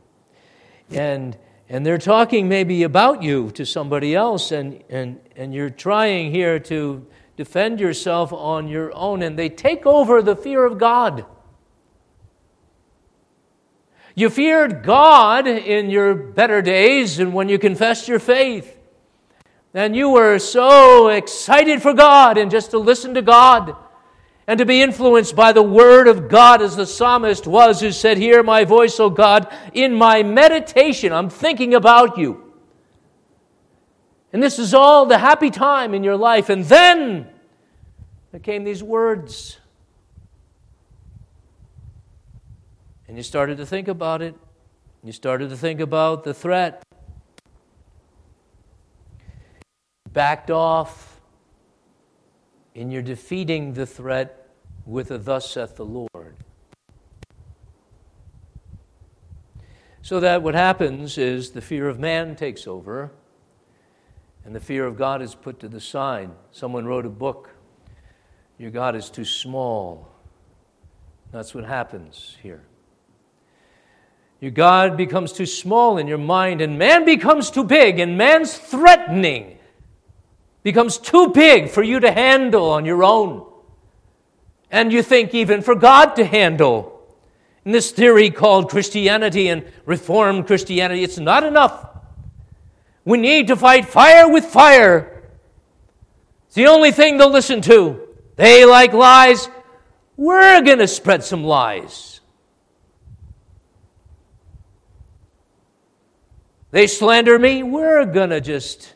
And, 0.88 1.36
and 1.68 1.84
they're 1.84 1.98
talking 1.98 2.48
maybe 2.48 2.84
about 2.84 3.24
you 3.24 3.50
to 3.50 3.66
somebody 3.66 4.14
else, 4.14 4.52
and, 4.52 4.84
and, 4.88 5.18
and 5.34 5.52
you're 5.52 5.68
trying 5.68 6.30
here 6.30 6.60
to 6.60 7.04
defend 7.36 7.80
yourself 7.80 8.32
on 8.32 8.68
your 8.68 8.94
own, 8.94 9.22
and 9.22 9.38
they 9.38 9.48
take 9.48 9.86
over 9.86 10.22
the 10.22 10.36
fear 10.36 10.64
of 10.64 10.78
God. 10.78 11.24
You 14.14 14.30
feared 14.30 14.82
God 14.82 15.46
in 15.46 15.90
your 15.90 16.14
better 16.14 16.62
days 16.62 17.18
and 17.18 17.34
when 17.34 17.50
you 17.50 17.58
confessed 17.58 18.08
your 18.08 18.18
faith. 18.18 18.74
And 19.74 19.94
you 19.94 20.08
were 20.08 20.38
so 20.38 21.08
excited 21.08 21.82
for 21.82 21.92
God 21.92 22.38
and 22.38 22.50
just 22.50 22.70
to 22.70 22.78
listen 22.78 23.12
to 23.12 23.20
God 23.20 23.76
and 24.46 24.58
to 24.58 24.64
be 24.64 24.80
influenced 24.80 25.36
by 25.36 25.52
the 25.52 25.62
Word 25.62 26.08
of 26.08 26.30
God 26.30 26.62
as 26.62 26.76
the 26.76 26.86
psalmist 26.86 27.46
was, 27.46 27.80
who 27.80 27.92
said, 27.92 28.16
Hear 28.16 28.42
my 28.42 28.64
voice, 28.64 28.98
O 29.00 29.10
God, 29.10 29.52
in 29.74 29.92
my 29.92 30.22
meditation, 30.22 31.12
I'm 31.12 31.28
thinking 31.28 31.74
about 31.74 32.16
you. 32.16 32.45
And 34.36 34.42
this 34.42 34.58
is 34.58 34.74
all 34.74 35.06
the 35.06 35.16
happy 35.16 35.48
time 35.48 35.94
in 35.94 36.04
your 36.04 36.18
life. 36.18 36.50
And 36.50 36.62
then 36.66 37.26
there 38.32 38.38
came 38.38 38.64
these 38.64 38.82
words. 38.82 39.58
And 43.08 43.16
you 43.16 43.22
started 43.22 43.56
to 43.56 43.64
think 43.64 43.88
about 43.88 44.20
it. 44.20 44.34
You 45.02 45.12
started 45.12 45.48
to 45.48 45.56
think 45.56 45.80
about 45.80 46.22
the 46.24 46.34
threat. 46.34 46.82
Backed 50.12 50.50
off, 50.50 51.18
and 52.74 52.92
you're 52.92 53.00
defeating 53.00 53.72
the 53.72 53.86
threat 53.86 54.50
with 54.84 55.10
a 55.12 55.16
thus 55.16 55.50
saith 55.50 55.76
the 55.76 55.86
Lord. 55.86 56.36
So 60.02 60.20
that 60.20 60.42
what 60.42 60.54
happens 60.54 61.16
is 61.16 61.52
the 61.52 61.62
fear 61.62 61.88
of 61.88 61.98
man 61.98 62.36
takes 62.36 62.66
over 62.66 63.12
and 64.46 64.54
the 64.54 64.60
fear 64.60 64.86
of 64.86 64.96
God 64.96 65.22
is 65.22 65.34
put 65.34 65.58
to 65.60 65.68
the 65.68 65.80
side. 65.80 66.30
Someone 66.52 66.86
wrote 66.86 67.04
a 67.04 67.10
book, 67.10 67.50
Your 68.58 68.70
God 68.70 68.94
is 68.94 69.10
Too 69.10 69.24
Small. 69.24 70.08
That's 71.32 71.52
what 71.52 71.64
happens 71.64 72.36
here. 72.40 72.62
Your 74.40 74.52
God 74.52 74.96
becomes 74.96 75.32
too 75.32 75.46
small 75.46 75.98
in 75.98 76.06
your 76.06 76.18
mind, 76.18 76.60
and 76.60 76.78
man 76.78 77.04
becomes 77.04 77.50
too 77.50 77.64
big, 77.64 77.98
and 77.98 78.16
man's 78.16 78.56
threatening 78.56 79.58
becomes 80.62 80.98
too 80.98 81.30
big 81.30 81.68
for 81.68 81.82
you 81.82 81.98
to 81.98 82.12
handle 82.12 82.70
on 82.70 82.84
your 82.84 83.02
own. 83.02 83.50
And 84.70 84.92
you 84.92 85.02
think 85.02 85.34
even 85.34 85.60
for 85.60 85.74
God 85.74 86.14
to 86.16 86.24
handle. 86.24 87.02
In 87.64 87.72
this 87.72 87.90
theory 87.90 88.30
called 88.30 88.70
Christianity 88.70 89.48
and 89.48 89.64
Reformed 89.86 90.46
Christianity, 90.46 91.02
it's 91.02 91.18
not 91.18 91.42
enough 91.42 91.95
we 93.06 93.16
need 93.16 93.46
to 93.46 93.56
fight 93.56 93.86
fire 93.86 94.28
with 94.28 94.44
fire. 94.44 95.22
It's 96.46 96.56
the 96.56 96.66
only 96.66 96.90
thing 96.90 97.16
they'll 97.16 97.30
listen 97.30 97.62
to. 97.62 98.00
They 98.34 98.66
like 98.66 98.92
lies. 98.92 99.48
We're 100.16 100.60
going 100.62 100.78
to 100.78 100.88
spread 100.88 101.22
some 101.22 101.44
lies. 101.44 102.20
They 106.72 106.88
slander 106.88 107.38
me. 107.38 107.62
We're 107.62 108.04
going 108.06 108.30
to 108.30 108.40
just 108.40 108.94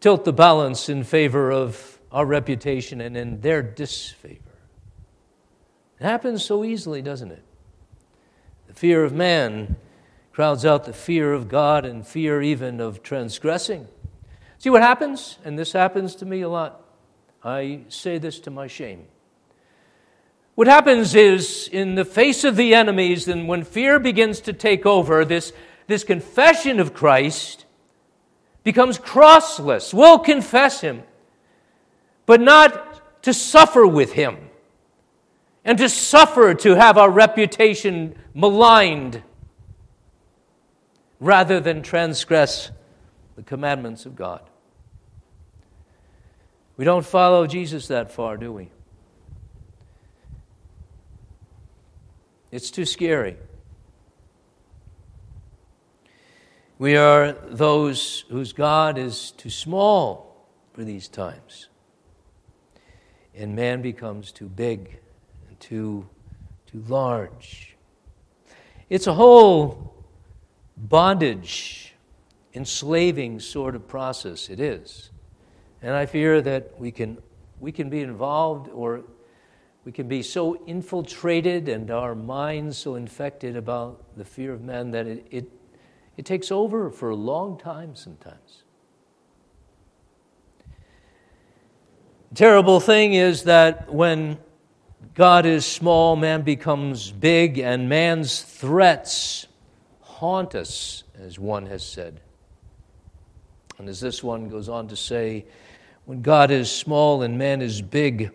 tilt 0.00 0.24
the 0.24 0.32
balance 0.32 0.88
in 0.88 1.04
favor 1.04 1.52
of 1.52 1.98
our 2.10 2.24
reputation 2.24 3.02
and 3.02 3.14
in 3.14 3.42
their 3.42 3.62
disfavor. 3.62 4.40
It 6.00 6.04
happens 6.04 6.44
so 6.44 6.64
easily, 6.64 7.02
doesn't 7.02 7.30
it? 7.30 7.42
The 8.68 8.74
fear 8.74 9.04
of 9.04 9.12
man 9.12 9.76
crowds 10.36 10.66
out 10.66 10.84
the 10.84 10.92
fear 10.92 11.32
of 11.32 11.48
God 11.48 11.86
and 11.86 12.06
fear 12.06 12.42
even 12.42 12.78
of 12.78 13.02
transgressing. 13.02 13.88
See 14.58 14.68
what 14.68 14.82
happens? 14.82 15.38
And 15.46 15.58
this 15.58 15.72
happens 15.72 16.14
to 16.16 16.26
me 16.26 16.42
a 16.42 16.48
lot. 16.50 16.84
I 17.42 17.84
say 17.88 18.18
this 18.18 18.38
to 18.40 18.50
my 18.50 18.66
shame. 18.66 19.06
What 20.54 20.66
happens 20.66 21.14
is, 21.14 21.70
in 21.72 21.94
the 21.94 22.04
face 22.04 22.44
of 22.44 22.56
the 22.56 22.74
enemies, 22.74 23.28
and 23.28 23.48
when 23.48 23.64
fear 23.64 23.98
begins 23.98 24.40
to 24.42 24.52
take 24.52 24.84
over, 24.84 25.24
this, 25.24 25.54
this 25.86 26.04
confession 26.04 26.80
of 26.80 26.92
Christ 26.92 27.64
becomes 28.62 28.98
crossless. 28.98 29.94
We'll 29.94 30.18
confess 30.18 30.82
Him, 30.82 31.02
but 32.26 32.42
not 32.42 33.22
to 33.22 33.32
suffer 33.32 33.86
with 33.86 34.12
Him 34.12 34.36
and 35.64 35.78
to 35.78 35.88
suffer 35.88 36.52
to 36.52 36.74
have 36.74 36.98
our 36.98 37.10
reputation 37.10 38.14
maligned 38.34 39.22
rather 41.20 41.60
than 41.60 41.82
transgress 41.82 42.70
the 43.36 43.42
commandments 43.42 44.06
of 44.06 44.16
God. 44.16 44.42
We 46.76 46.84
don't 46.84 47.06
follow 47.06 47.46
Jesus 47.46 47.88
that 47.88 48.12
far, 48.12 48.36
do 48.36 48.52
we? 48.52 48.70
It's 52.50 52.70
too 52.70 52.84
scary. 52.84 53.36
We 56.78 56.96
are 56.96 57.32
those 57.32 58.24
whose 58.28 58.52
God 58.52 58.98
is 58.98 59.30
too 59.32 59.50
small 59.50 60.46
for 60.74 60.84
these 60.84 61.08
times. 61.08 61.68
And 63.34 63.56
man 63.56 63.80
becomes 63.80 64.32
too 64.32 64.48
big 64.48 64.98
and 65.48 65.58
too, 65.58 66.06
too 66.70 66.84
large. 66.86 67.76
It's 68.90 69.06
a 69.06 69.14
whole 69.14 69.95
bondage, 70.76 71.94
enslaving 72.54 73.40
sort 73.40 73.74
of 73.74 73.86
process. 73.88 74.48
It 74.48 74.60
is. 74.60 75.10
And 75.82 75.94
I 75.94 76.06
fear 76.06 76.40
that 76.42 76.78
we 76.78 76.90
can, 76.90 77.18
we 77.60 77.72
can 77.72 77.88
be 77.90 78.00
involved 78.00 78.68
or 78.70 79.04
we 79.84 79.92
can 79.92 80.08
be 80.08 80.22
so 80.22 80.64
infiltrated 80.66 81.68
and 81.68 81.90
our 81.90 82.14
minds 82.14 82.76
so 82.76 82.96
infected 82.96 83.56
about 83.56 84.02
the 84.16 84.24
fear 84.24 84.52
of 84.52 84.60
men 84.60 84.90
that 84.90 85.06
it, 85.06 85.26
it, 85.30 85.52
it 86.16 86.26
takes 86.26 86.50
over 86.50 86.90
for 86.90 87.10
a 87.10 87.14
long 87.14 87.56
time 87.56 87.94
sometimes. 87.94 88.64
The 92.30 92.34
terrible 92.34 92.80
thing 92.80 93.14
is 93.14 93.44
that 93.44 93.92
when 93.92 94.38
God 95.14 95.46
is 95.46 95.64
small, 95.64 96.16
man 96.16 96.42
becomes 96.42 97.12
big, 97.12 97.58
and 97.58 97.88
man's 97.88 98.42
threats 98.42 99.46
haunt 100.16 100.54
us, 100.54 101.04
as 101.18 101.38
one 101.38 101.66
has 101.66 101.86
said. 101.86 102.20
And 103.78 103.86
as 103.86 104.00
this 104.00 104.22
one 104.22 104.48
goes 104.48 104.68
on 104.68 104.88
to 104.88 104.96
say, 104.96 105.44
when 106.06 106.22
God 106.22 106.50
is 106.50 106.72
small 106.72 107.22
and 107.22 107.36
man 107.36 107.60
is 107.60 107.82
big, 107.82 108.30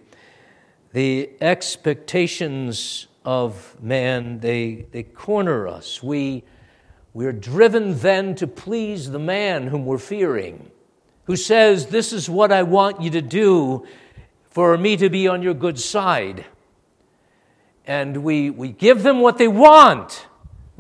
the 0.93 1.31
expectations 1.41 3.07
of 3.25 3.75
man 3.81 4.39
they, 4.41 4.85
they 4.91 5.01
corner 5.01 5.67
us. 5.67 6.03
We, 6.03 6.43
we're 7.13 7.31
driven 7.31 7.97
then 7.97 8.35
to 8.35 8.45
please 8.47 9.09
the 9.09 9.19
man 9.19 9.67
whom 9.67 9.85
we're 9.85 9.97
fearing, 9.97 10.69
who 11.25 11.35
says, 11.35 11.87
This 11.87 12.13
is 12.13 12.29
what 12.29 12.51
I 12.51 12.61
want 12.61 13.01
you 13.01 13.09
to 13.11 13.21
do 13.21 13.87
for 14.49 14.77
me 14.77 14.97
to 14.97 15.09
be 15.09 15.27
on 15.27 15.41
your 15.41 15.55
good 15.55 15.79
side. 15.79 16.45
And 17.87 18.17
we, 18.23 18.51
we 18.51 18.69
give 18.69 19.01
them 19.01 19.21
what 19.21 19.39
they 19.39 19.47
want. 19.47 20.27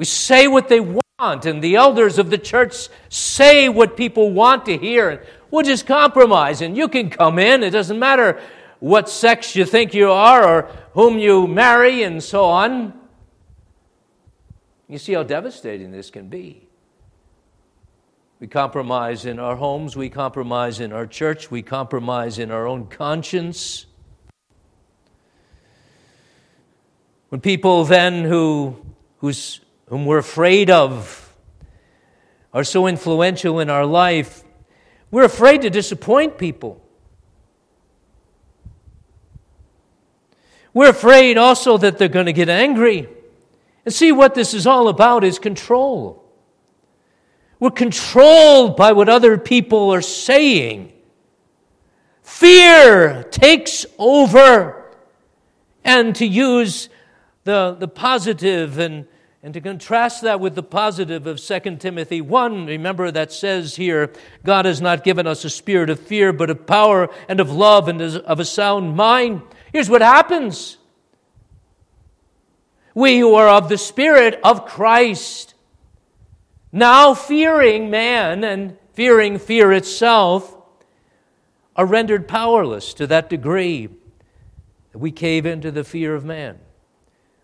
We 0.01 0.05
say 0.05 0.47
what 0.47 0.67
they 0.67 0.79
want, 0.79 1.45
and 1.45 1.63
the 1.63 1.75
elders 1.75 2.17
of 2.17 2.31
the 2.31 2.37
church 2.39 2.89
say 3.09 3.69
what 3.69 3.95
people 3.95 4.31
want 4.31 4.65
to 4.65 4.75
hear. 4.75 5.23
We'll 5.51 5.61
just 5.61 5.85
compromise, 5.85 6.61
and 6.61 6.75
you 6.75 6.87
can 6.87 7.11
come 7.11 7.37
in. 7.37 7.61
It 7.61 7.69
doesn't 7.69 7.99
matter 7.99 8.41
what 8.79 9.07
sex 9.07 9.55
you 9.55 9.63
think 9.63 9.93
you 9.93 10.09
are 10.09 10.43
or 10.43 10.61
whom 10.93 11.19
you 11.19 11.45
marry, 11.45 12.01
and 12.01 12.23
so 12.23 12.45
on. 12.45 12.99
You 14.87 14.97
see 14.97 15.13
how 15.13 15.21
devastating 15.21 15.91
this 15.91 16.09
can 16.09 16.29
be. 16.29 16.67
We 18.39 18.47
compromise 18.47 19.27
in 19.27 19.37
our 19.37 19.55
homes, 19.55 19.95
we 19.95 20.09
compromise 20.09 20.79
in 20.79 20.91
our 20.91 21.05
church, 21.05 21.51
we 21.51 21.61
compromise 21.61 22.39
in 22.39 22.49
our 22.49 22.65
own 22.65 22.87
conscience. 22.87 23.85
When 27.29 27.39
people 27.39 27.85
then 27.85 28.23
who, 28.23 28.83
who's 29.19 29.61
whom 29.91 30.05
we're 30.05 30.19
afraid 30.19 30.69
of 30.69 31.35
are 32.53 32.63
so 32.63 32.87
influential 32.87 33.59
in 33.59 33.69
our 33.69 33.85
life, 33.85 34.41
we're 35.11 35.25
afraid 35.25 35.63
to 35.63 35.69
disappoint 35.69 36.37
people. 36.37 36.81
We're 40.73 40.91
afraid 40.91 41.37
also 41.37 41.77
that 41.77 41.97
they're 41.97 42.07
going 42.07 42.27
to 42.27 42.33
get 42.33 42.47
angry. 42.47 43.09
And 43.83 43.93
see, 43.93 44.13
what 44.13 44.33
this 44.33 44.53
is 44.53 44.65
all 44.65 44.87
about 44.87 45.25
is 45.25 45.39
control. 45.39 46.23
We're 47.59 47.71
controlled 47.71 48.77
by 48.77 48.93
what 48.93 49.09
other 49.09 49.37
people 49.37 49.93
are 49.93 50.01
saying. 50.01 50.93
Fear 52.23 53.23
takes 53.23 53.85
over. 53.99 54.95
And 55.83 56.15
to 56.15 56.25
use 56.25 56.87
the, 57.43 57.75
the 57.77 57.89
positive 57.89 58.79
and 58.79 59.05
and 59.43 59.53
to 59.55 59.61
contrast 59.61 60.21
that 60.21 60.39
with 60.39 60.53
the 60.53 60.63
positive 60.63 61.25
of 61.25 61.39
2 61.39 61.77
Timothy 61.77 62.21
1, 62.21 62.67
remember 62.67 63.09
that 63.09 63.31
says 63.31 63.75
here, 63.75 64.11
God 64.45 64.65
has 64.65 64.81
not 64.81 65.03
given 65.03 65.25
us 65.25 65.43
a 65.43 65.49
spirit 65.49 65.89
of 65.89 65.99
fear, 65.99 66.31
but 66.31 66.51
of 66.51 66.67
power 66.67 67.09
and 67.27 67.39
of 67.39 67.51
love 67.51 67.87
and 67.87 68.01
of 68.01 68.39
a 68.39 68.45
sound 68.45 68.95
mind. 68.95 69.41
Here's 69.73 69.89
what 69.89 70.01
happens 70.01 70.77
we 72.93 73.19
who 73.19 73.35
are 73.35 73.47
of 73.47 73.69
the 73.69 73.77
Spirit 73.77 74.39
of 74.43 74.65
Christ, 74.65 75.55
now 76.71 77.13
fearing 77.13 77.89
man 77.89 78.43
and 78.43 78.77
fearing 78.93 79.39
fear 79.39 79.71
itself, 79.71 80.57
are 81.75 81.85
rendered 81.85 82.27
powerless 82.27 82.93
to 82.95 83.07
that 83.07 83.29
degree 83.29 83.87
that 84.91 84.99
we 84.99 85.09
cave 85.09 85.45
into 85.45 85.71
the 85.71 85.85
fear 85.85 86.13
of 86.13 86.25
man. 86.25 86.59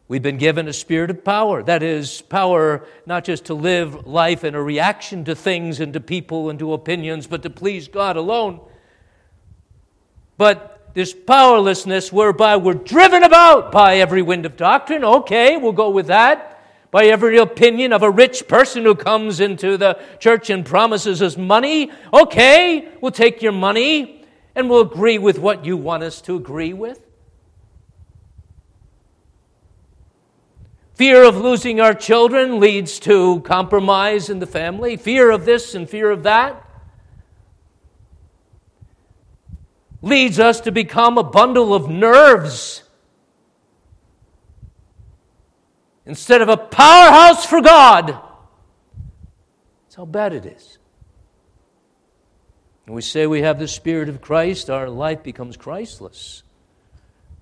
We've 0.09 0.21
been 0.21 0.37
given 0.37 0.69
a 0.69 0.73
spirit 0.73 1.09
of 1.09 1.25
power. 1.25 1.61
That 1.61 1.83
is, 1.83 2.21
power 2.21 2.87
not 3.05 3.25
just 3.25 3.45
to 3.45 3.53
live 3.53 4.07
life 4.07 4.45
in 4.45 4.55
a 4.55 4.61
reaction 4.61 5.25
to 5.25 5.35
things 5.35 5.81
and 5.81 5.91
to 5.93 5.99
people 5.99 6.49
and 6.49 6.57
to 6.59 6.71
opinions, 6.71 7.27
but 7.27 7.43
to 7.43 7.49
please 7.49 7.89
God 7.89 8.15
alone. 8.15 8.61
But 10.37 10.91
this 10.93 11.13
powerlessness 11.13 12.13
whereby 12.13 12.55
we're 12.55 12.73
driven 12.73 13.23
about 13.23 13.71
by 13.71 13.97
every 13.97 14.21
wind 14.21 14.45
of 14.45 14.55
doctrine, 14.55 15.03
okay, 15.03 15.57
we'll 15.57 15.73
go 15.73 15.89
with 15.89 16.07
that. 16.07 16.53
By 16.89 17.07
every 17.07 17.37
opinion 17.37 17.91
of 17.91 18.01
a 18.01 18.09
rich 18.09 18.47
person 18.47 18.83
who 18.83 18.95
comes 18.95 19.41
into 19.41 19.75
the 19.75 19.99
church 20.19 20.49
and 20.49 20.65
promises 20.65 21.21
us 21.21 21.35
money, 21.35 21.91
okay, 22.13 22.87
we'll 23.01 23.11
take 23.11 23.41
your 23.41 23.51
money 23.51 24.25
and 24.55 24.69
we'll 24.69 24.81
agree 24.81 25.17
with 25.17 25.37
what 25.37 25.65
you 25.65 25.75
want 25.75 26.03
us 26.03 26.21
to 26.21 26.37
agree 26.37 26.71
with. 26.71 27.06
Fear 30.97 31.25
of 31.25 31.37
losing 31.37 31.79
our 31.79 31.93
children 31.93 32.59
leads 32.59 32.97
to 33.01 33.41
compromise 33.41 34.31
in 34.31 34.39
the 34.39 34.47
family. 34.47 34.97
Fear 34.97 35.29
of 35.29 35.45
this 35.45 35.75
and 35.75 35.87
fear 35.87 36.09
of 36.09 36.23
that 36.23 36.67
leads 40.01 40.39
us 40.39 40.59
to 40.61 40.71
become 40.71 41.19
a 41.19 41.23
bundle 41.23 41.75
of 41.75 41.87
nerves 41.87 42.81
instead 46.03 46.41
of 46.41 46.49
a 46.49 46.57
powerhouse 46.57 47.45
for 47.45 47.61
God. 47.61 48.07
That's 48.07 49.95
how 49.97 50.05
bad 50.05 50.33
it 50.33 50.47
is. 50.47 50.79
When 52.85 52.95
we 52.95 53.03
say 53.03 53.27
we 53.27 53.43
have 53.43 53.59
the 53.59 53.67
Spirit 53.67 54.09
of 54.09 54.19
Christ, 54.19 54.67
our 54.67 54.89
life 54.89 55.21
becomes 55.21 55.57
Christless. 55.57 56.41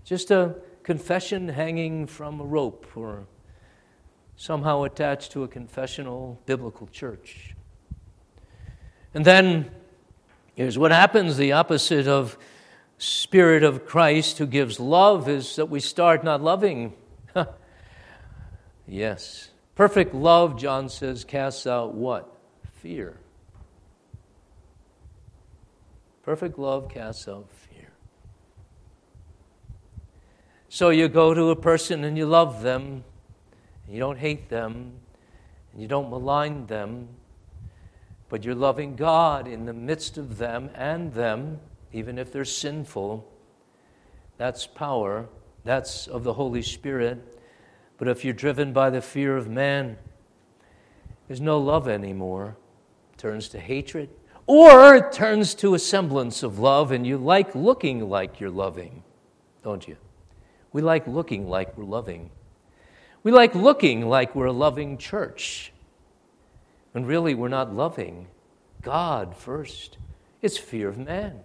Just 0.04 0.30
a 0.30 0.56
confession 0.84 1.48
hanging 1.48 2.06
from 2.06 2.42
a 2.42 2.44
rope 2.44 2.86
or 2.98 3.28
somehow 4.38 4.84
attached 4.84 5.32
to 5.32 5.44
a 5.44 5.48
confessional 5.48 6.42
biblical 6.46 6.88
church. 6.88 7.56
And 9.14 9.24
then 9.24 9.72
here's 10.56 10.78
what 10.78 10.92
happens 10.92 11.38
the 11.38 11.54
opposite 11.54 12.08
of 12.08 12.38
Spirit 12.98 13.64
of 13.64 13.86
Christ 13.86 14.38
who 14.38 14.46
gives 14.46 14.80
love 14.80 15.28
is 15.28 15.58
that 15.58 15.68
we 15.68 15.80
start 15.80 16.24
not 16.24 16.42
loving. 16.42 16.94
yes. 18.88 19.50
Perfect 19.76 20.14
love, 20.14 20.58
John 20.58 20.88
says, 20.88 21.26
casts 21.26 21.68
out 21.68 21.94
what? 21.94 22.34
Fear. 22.82 23.18
Perfect 26.24 26.58
love 26.58 26.90
casts 26.90 27.28
out 27.28 27.48
fear. 27.50 27.92
So 30.70 30.90
you 30.90 31.08
go 31.10 31.34
to 31.34 31.52
a 31.52 31.56
person 31.56 32.04
and 32.04 32.18
you 32.18 32.26
love 32.26 32.64
them, 32.64 33.04
you 33.90 34.00
don't 34.00 34.18
hate 34.18 34.50
them, 34.50 34.94
and 35.72 35.82
you 35.82 35.88
don't 35.88 36.10
malign 36.10 36.66
them, 36.68 37.08
but 38.30 38.44
you're 38.44 38.56
loving 38.56 38.96
God 38.96 39.48
in 39.48 39.66
the 39.66 39.74
midst 39.74 40.18
of 40.18 40.38
them 40.38 40.70
and 40.74 41.14
them, 41.14 41.60
even 41.94 42.18
if 42.18 42.32
they're 42.32 42.46
sinful. 42.46 43.32
That's 44.38 44.68
power. 44.68 45.30
That's 45.64 46.08
of 46.08 46.24
the 46.24 46.34
Holy 46.34 46.62
Spirit. 46.62 47.40
But 47.98 48.08
if 48.08 48.26
you're 48.26 48.34
driven 48.34 48.74
by 48.74 48.90
the 48.90 49.02
fear 49.02 49.38
of 49.38 49.48
man, 49.48 49.98
there's 51.28 51.42
no 51.42 51.60
love 51.60 51.88
anymore. 51.88 52.58
It 53.14 53.20
turns 53.20 53.48
to 53.50 53.60
hatred. 53.60 54.10
Or 54.48 54.96
it 54.96 55.12
turns 55.12 55.56
to 55.56 55.74
a 55.74 55.80
semblance 55.80 56.44
of 56.44 56.60
love, 56.60 56.92
and 56.92 57.06
you 57.06 57.18
like 57.18 57.56
looking 57.56 58.10
like 58.10 58.40
you're 58.40 58.52
loving, 58.52 59.04
don't 59.64 59.88
you? 59.88 59.98
We 60.72 60.82
like 60.82 61.08
looking 61.08 61.48
like 61.48 61.76
we're 61.78 61.86
loving. 61.86 62.30
We 63.26 63.32
like 63.32 63.56
looking 63.56 64.08
like 64.08 64.36
we're 64.36 64.46
a 64.46 64.52
loving 64.52 65.00
church. 65.00 65.74
And 66.94 67.08
really, 67.08 67.34
we're 67.34 67.48
not 67.48 67.74
loving 67.74 68.28
God 68.84 69.36
first. 69.36 69.98
It's 70.44 70.60
fear 70.60 70.90
of 70.90 71.00
man. 71.00 71.40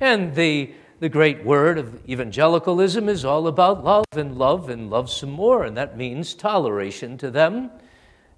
And 0.00 0.34
the, 0.34 0.74
the 1.00 1.08
great 1.08 1.46
word 1.46 1.78
of 1.78 2.06
evangelicalism 2.06 3.08
is 3.08 3.24
all 3.24 3.46
about 3.46 3.82
love 3.82 4.04
and 4.12 4.36
love 4.36 4.68
and 4.68 4.90
love 4.90 5.08
some 5.08 5.30
more. 5.30 5.64
And 5.64 5.78
that 5.78 5.96
means 5.96 6.34
toleration 6.34 7.16
to 7.18 7.30
them. 7.30 7.70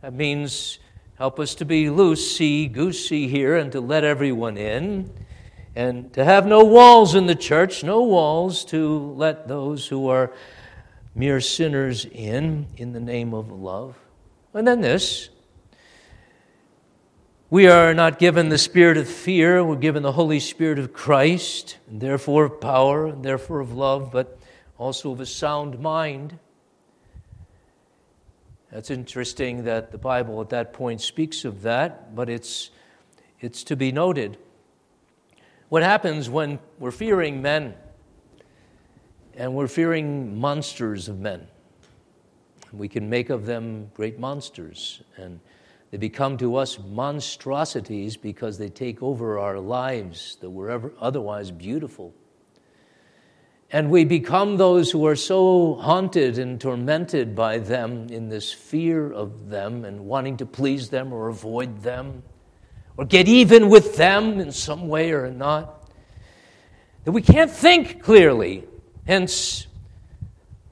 That 0.00 0.14
means 0.14 0.78
help 1.16 1.40
us 1.40 1.56
to 1.56 1.64
be 1.64 1.86
loosey 1.86 2.72
goosey 2.72 3.26
here 3.26 3.56
and 3.56 3.72
to 3.72 3.80
let 3.80 4.04
everyone 4.04 4.56
in. 4.58 5.10
And 5.74 6.12
to 6.12 6.24
have 6.24 6.46
no 6.46 6.62
walls 6.62 7.16
in 7.16 7.26
the 7.26 7.34
church, 7.34 7.82
no 7.82 8.04
walls 8.04 8.64
to 8.66 9.12
let 9.16 9.48
those 9.48 9.88
who 9.88 10.06
are 10.06 10.32
mere 11.14 11.40
sinners 11.40 12.04
in, 12.04 12.66
in 12.76 12.92
the 12.92 13.00
name 13.00 13.34
of 13.34 13.50
love. 13.50 13.96
And 14.52 14.66
then 14.66 14.80
this 14.80 15.30
we 17.50 17.68
are 17.68 17.94
not 17.94 18.18
given 18.18 18.48
the 18.48 18.58
spirit 18.58 18.96
of 18.96 19.06
fear, 19.06 19.62
we're 19.62 19.76
given 19.76 20.02
the 20.02 20.12
Holy 20.12 20.40
Spirit 20.40 20.78
of 20.78 20.92
Christ, 20.92 21.78
and 21.88 22.00
therefore 22.00 22.46
of 22.46 22.60
power, 22.60 23.06
and 23.06 23.24
therefore 23.24 23.60
of 23.60 23.72
love, 23.72 24.10
but 24.10 24.38
also 24.76 25.12
of 25.12 25.20
a 25.20 25.26
sound 25.26 25.78
mind. 25.78 26.38
That's 28.72 28.90
interesting 28.90 29.64
that 29.64 29.92
the 29.92 29.98
Bible 29.98 30.40
at 30.40 30.48
that 30.48 30.72
point 30.72 31.00
speaks 31.00 31.44
of 31.44 31.62
that, 31.62 32.16
but 32.16 32.28
it's, 32.28 32.70
it's 33.38 33.62
to 33.64 33.76
be 33.76 33.92
noted. 33.92 34.36
What 35.68 35.84
happens 35.84 36.28
when 36.28 36.58
we're 36.80 36.90
fearing 36.90 37.40
men 37.40 37.74
and 39.36 39.54
we're 39.54 39.68
fearing 39.68 40.38
monsters 40.38 41.08
of 41.08 41.18
men? 41.18 41.46
We 42.72 42.88
can 42.88 43.08
make 43.08 43.30
of 43.30 43.46
them 43.46 43.90
great 43.94 44.18
monsters 44.18 45.02
and 45.16 45.40
they 45.90 45.98
become 45.98 46.36
to 46.38 46.56
us 46.56 46.78
monstrosities 46.78 48.16
because 48.16 48.58
they 48.58 48.68
take 48.68 49.00
over 49.00 49.38
our 49.38 49.60
lives 49.60 50.38
that 50.40 50.50
were 50.50 50.68
ever 50.68 50.92
otherwise 51.00 51.52
beautiful. 51.52 52.12
And 53.70 53.90
we 53.90 54.04
become 54.04 54.56
those 54.56 54.90
who 54.90 55.06
are 55.06 55.16
so 55.16 55.74
haunted 55.74 56.38
and 56.38 56.60
tormented 56.60 57.36
by 57.36 57.58
them 57.58 58.08
in 58.08 58.28
this 58.28 58.52
fear 58.52 59.12
of 59.12 59.48
them 59.48 59.84
and 59.84 60.06
wanting 60.06 60.36
to 60.38 60.46
please 60.46 60.88
them 60.88 61.12
or 61.12 61.28
avoid 61.28 61.82
them 61.82 62.22
or 62.96 63.04
get 63.04 63.28
even 63.28 63.68
with 63.68 63.96
them 63.96 64.40
in 64.40 64.52
some 64.52 64.88
way 64.88 65.12
or 65.12 65.30
not 65.30 65.90
that 67.04 67.12
we 67.12 67.22
can't 67.22 67.50
think 67.50 68.02
clearly. 68.02 68.64
Hence, 69.06 69.66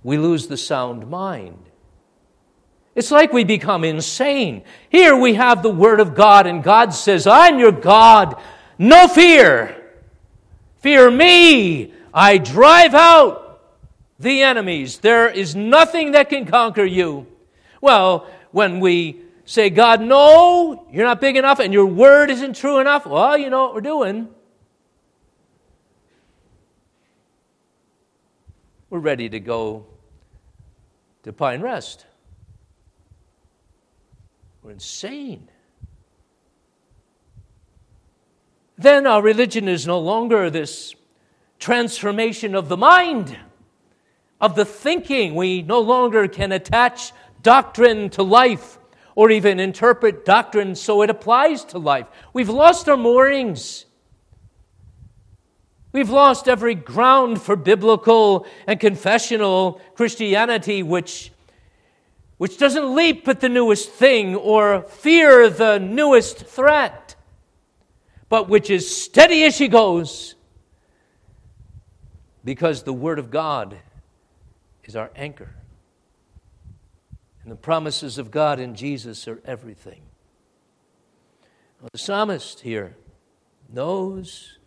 we 0.03 0.19
lose 0.19 0.47
the 0.47 0.57
sound 0.57 1.09
mind. 1.09 1.59
It's 2.95 3.11
like 3.11 3.33
we 3.33 3.45
become 3.45 3.85
insane. 3.85 4.65
Here 4.91 5.17
we 5.17 5.35
have 5.35 5.63
the 5.63 5.71
Word 5.71 6.01
of 6.01 6.15
God, 6.15 6.47
and 6.47 6.63
God 6.63 6.93
says, 6.93 7.27
I'm 7.27 7.59
your 7.59 7.73
God. 7.73 8.41
No 8.79 9.09
fear. 9.09 9.83
Fear 10.81 11.11
me. 11.11 11.95
I 12.13 12.39
drive 12.39 12.95
out 12.95 13.63
the 14.19 14.43
enemies. 14.43 14.99
There 14.99 15.29
is 15.29 15.57
nothing 15.57 16.13
that 16.13 16.29
can 16.29 16.45
conquer 16.45 16.85
you. 16.85 17.27
Well, 17.81 18.29
when 18.51 18.81
we 18.81 19.21
say, 19.45 19.71
God, 19.71 20.01
no, 20.01 20.87
you're 20.93 21.07
not 21.07 21.21
big 21.21 21.37
enough 21.37 21.59
and 21.59 21.73
your 21.73 21.87
word 21.87 22.31
isn't 22.31 22.57
true 22.57 22.79
enough, 22.79 23.07
well, 23.07 23.37
you 23.37 23.51
know 23.51 23.65
what 23.65 23.75
we're 23.75 23.81
doing. 23.81 24.29
We're 28.93 28.99
ready 28.99 29.31
to 29.31 29.41
go 29.41 29.87
to 31.23 31.33
Pine 31.33 31.63
Rest. 31.63 32.05
We're 34.63 34.73
insane. 34.73 35.49
Then 38.77 39.07
our 39.07 39.23
religion 39.23 39.67
is 39.67 39.87
no 39.87 39.99
longer 39.99 40.51
this 40.51 40.95
transformation 41.59 42.55
of 42.55 42.69
the 42.69 42.77
mind, 42.77 43.39
of 44.43 44.57
the 44.57 44.67
thinking. 44.67 45.37
We 45.37 45.63
no 45.63 45.81
longer 45.81 46.29
can 46.29 46.53
attach 46.53 47.15
doctrine 47.41 48.11
to 48.11 48.23
life 48.23 48.79
or 49.15 49.31
even 49.31 49.59
interpret 49.59 50.27
doctrine 50.27 50.75
so 50.75 51.01
it 51.01 51.09
applies 51.09 51.65
to 51.65 51.79
life. 51.79 52.09
We've 52.35 52.51
lost 52.51 52.91
our 52.91 52.99
moorings. 52.99 53.87
We've 55.93 56.11
lost 56.11 56.49
every 56.49 56.75
ground 56.75 57.43
for 57.43 57.55
biblical 57.55 58.47
and 58.67 58.81
confessional 58.81 59.81
Christianity, 59.95 60.83
which 60.83 61.31
which 62.43 62.59
doesn't 62.59 62.97
leap 62.97 63.29
at 63.29 63.39
the 63.39 63.49
newest 63.49 63.89
thing 63.91 64.35
or 64.35 64.83
fear 64.83 65.49
the 65.49 65.79
newest 65.79 66.39
threat, 66.39 67.15
but 68.29 68.49
which 68.49 68.69
is 68.69 68.93
steady 68.93 69.45
as 69.45 69.55
she 69.55 69.69
goes, 69.69 70.35
because 72.45 72.83
the 72.83 72.93
Word 72.93 73.21
of 73.21 73.31
God 73.31 73.77
is 74.83 74.97
our 74.97 75.13
anchor. 75.15 75.55
And 77.45 77.53
the 77.53 77.57
promises 77.57 78.19
of 78.19 78.33
God 78.33 78.59
in 78.59 78.75
Jesus 78.75 79.29
are 79.29 79.41
everything. 79.45 80.03
Well, 81.81 81.91
the 81.93 81.99
psalmist 81.99 82.63
here 82.63 82.97
knows 83.73 84.59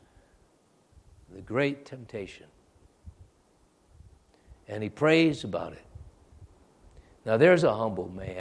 the 1.36 1.42
great 1.42 1.86
temptation, 1.86 2.46
and 4.70 4.82
he 4.82 4.90
prays 4.90 5.44
about 5.44 5.74
it. 5.74 5.84
Now, 7.26 7.36
there's 7.36 7.66
a 7.66 7.76
humble 7.76 8.10
man. 8.10 8.40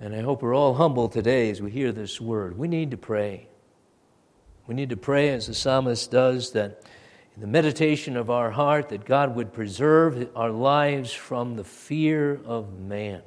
And 0.00 0.14
I 0.14 0.22
hope 0.22 0.42
we're 0.42 0.56
all 0.56 0.74
humble 0.74 1.08
today 1.08 1.50
as 1.50 1.62
we 1.62 1.70
hear 1.70 1.92
this 1.92 2.20
word. 2.20 2.58
We 2.58 2.66
need 2.66 2.90
to 2.90 2.96
pray. 2.96 3.46
We 4.66 4.74
need 4.74 4.90
to 4.90 4.96
pray, 4.96 5.28
as 5.28 5.46
the 5.46 5.54
psalmist 5.54 6.10
does, 6.10 6.50
that 6.52 6.82
in 7.36 7.40
the 7.40 7.46
meditation 7.46 8.16
of 8.16 8.28
our 8.28 8.50
heart, 8.50 8.88
that 8.88 9.04
God 9.04 9.36
would 9.36 9.52
preserve 9.52 10.30
our 10.34 10.50
lives 10.50 11.12
from 11.12 11.54
the 11.54 11.64
fear 11.64 12.40
of 12.44 12.80
man. 12.80 13.22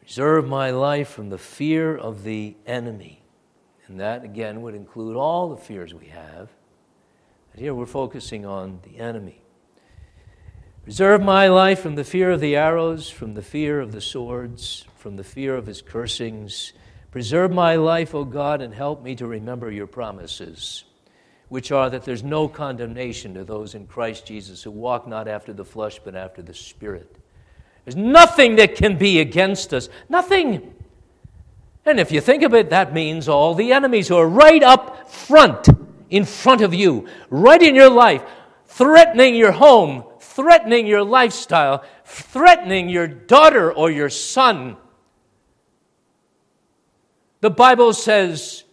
Preserve 0.00 0.48
my 0.48 0.70
life 0.70 1.08
from 1.08 1.28
the 1.28 1.38
fear 1.38 1.94
of 1.94 2.22
the 2.22 2.56
enemy. 2.66 3.19
And 3.90 3.98
that, 3.98 4.22
again, 4.22 4.62
would 4.62 4.76
include 4.76 5.16
all 5.16 5.48
the 5.50 5.56
fears 5.56 5.92
we 5.92 6.06
have. 6.06 6.48
But 7.50 7.60
here 7.60 7.74
we're 7.74 7.86
focusing 7.86 8.46
on 8.46 8.78
the 8.84 8.98
enemy. 9.00 9.42
Preserve 10.84 11.20
my 11.22 11.48
life 11.48 11.80
from 11.80 11.96
the 11.96 12.04
fear 12.04 12.30
of 12.30 12.38
the 12.38 12.54
arrows, 12.54 13.10
from 13.10 13.34
the 13.34 13.42
fear 13.42 13.80
of 13.80 13.90
the 13.90 14.00
swords, 14.00 14.86
from 14.94 15.16
the 15.16 15.24
fear 15.24 15.56
of 15.56 15.66
his 15.66 15.82
cursings. 15.82 16.72
Preserve 17.10 17.50
my 17.50 17.74
life, 17.74 18.14
O 18.14 18.24
God, 18.24 18.62
and 18.62 18.72
help 18.72 19.02
me 19.02 19.16
to 19.16 19.26
remember 19.26 19.72
your 19.72 19.88
promises, 19.88 20.84
which 21.48 21.72
are 21.72 21.90
that 21.90 22.04
there's 22.04 22.22
no 22.22 22.46
condemnation 22.46 23.34
to 23.34 23.42
those 23.42 23.74
in 23.74 23.88
Christ 23.88 24.24
Jesus 24.24 24.62
who 24.62 24.70
walk 24.70 25.08
not 25.08 25.26
after 25.26 25.52
the 25.52 25.64
flesh, 25.64 25.98
but 26.04 26.14
after 26.14 26.42
the 26.42 26.54
Spirit. 26.54 27.16
There's 27.84 27.96
nothing 27.96 28.54
that 28.56 28.76
can 28.76 28.96
be 28.98 29.18
against 29.18 29.74
us. 29.74 29.88
Nothing. 30.08 30.76
And 31.84 31.98
if 31.98 32.12
you 32.12 32.20
think 32.20 32.42
of 32.42 32.54
it, 32.54 32.70
that 32.70 32.92
means 32.92 33.28
all 33.28 33.54
the 33.54 33.72
enemies 33.72 34.08
who 34.08 34.16
are 34.16 34.28
right 34.28 34.62
up 34.62 35.10
front, 35.10 35.68
in 36.10 36.24
front 36.24 36.60
of 36.60 36.74
you, 36.74 37.08
right 37.30 37.62
in 37.62 37.74
your 37.74 37.90
life, 37.90 38.22
threatening 38.66 39.34
your 39.34 39.52
home, 39.52 40.04
threatening 40.20 40.86
your 40.86 41.02
lifestyle, 41.02 41.84
threatening 42.04 42.88
your 42.88 43.06
daughter 43.06 43.72
or 43.72 43.90
your 43.90 44.10
son. 44.10 44.76
The 47.40 47.50
Bible 47.50 47.92
says 47.92 48.64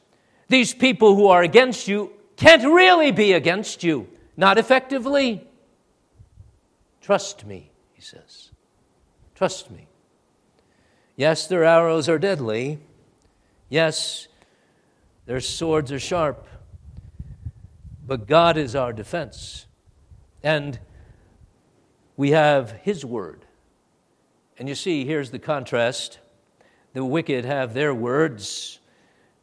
these 0.50 0.74
people 0.74 1.16
who 1.16 1.28
are 1.28 1.42
against 1.42 1.88
you 1.88 2.12
can't 2.36 2.64
really 2.64 3.12
be 3.12 3.34
against 3.34 3.84
you, 3.84 4.08
not 4.36 4.58
effectively. 4.58 5.48
Trust 7.02 7.46
me, 7.46 7.72
he 7.94 8.02
says. 8.02 8.52
Trust 9.34 9.72
me. 9.72 9.88
Yes, 11.16 11.48
their 11.48 11.64
arrows 11.64 12.10
are 12.10 12.20
deadly. 12.20 12.80
Yes, 13.70 14.28
their 15.26 15.40
swords 15.40 15.92
are 15.92 16.00
sharp. 16.00 16.48
But 18.06 18.28
God 18.28 18.58
is 18.58 18.76
our 18.76 18.94
defense. 18.94 19.66
And 20.42 20.80
we 22.16 22.32
have 22.32 22.72
His 22.72 23.04
Word. 23.04 23.46
And 24.58 24.70
you 24.70 24.76
see, 24.76 25.06
here's 25.06 25.32
the 25.32 25.40
contrast 25.40 26.20
the 26.94 27.06
wicked 27.06 27.46
have 27.46 27.74
their 27.74 27.94
words, 27.94 28.80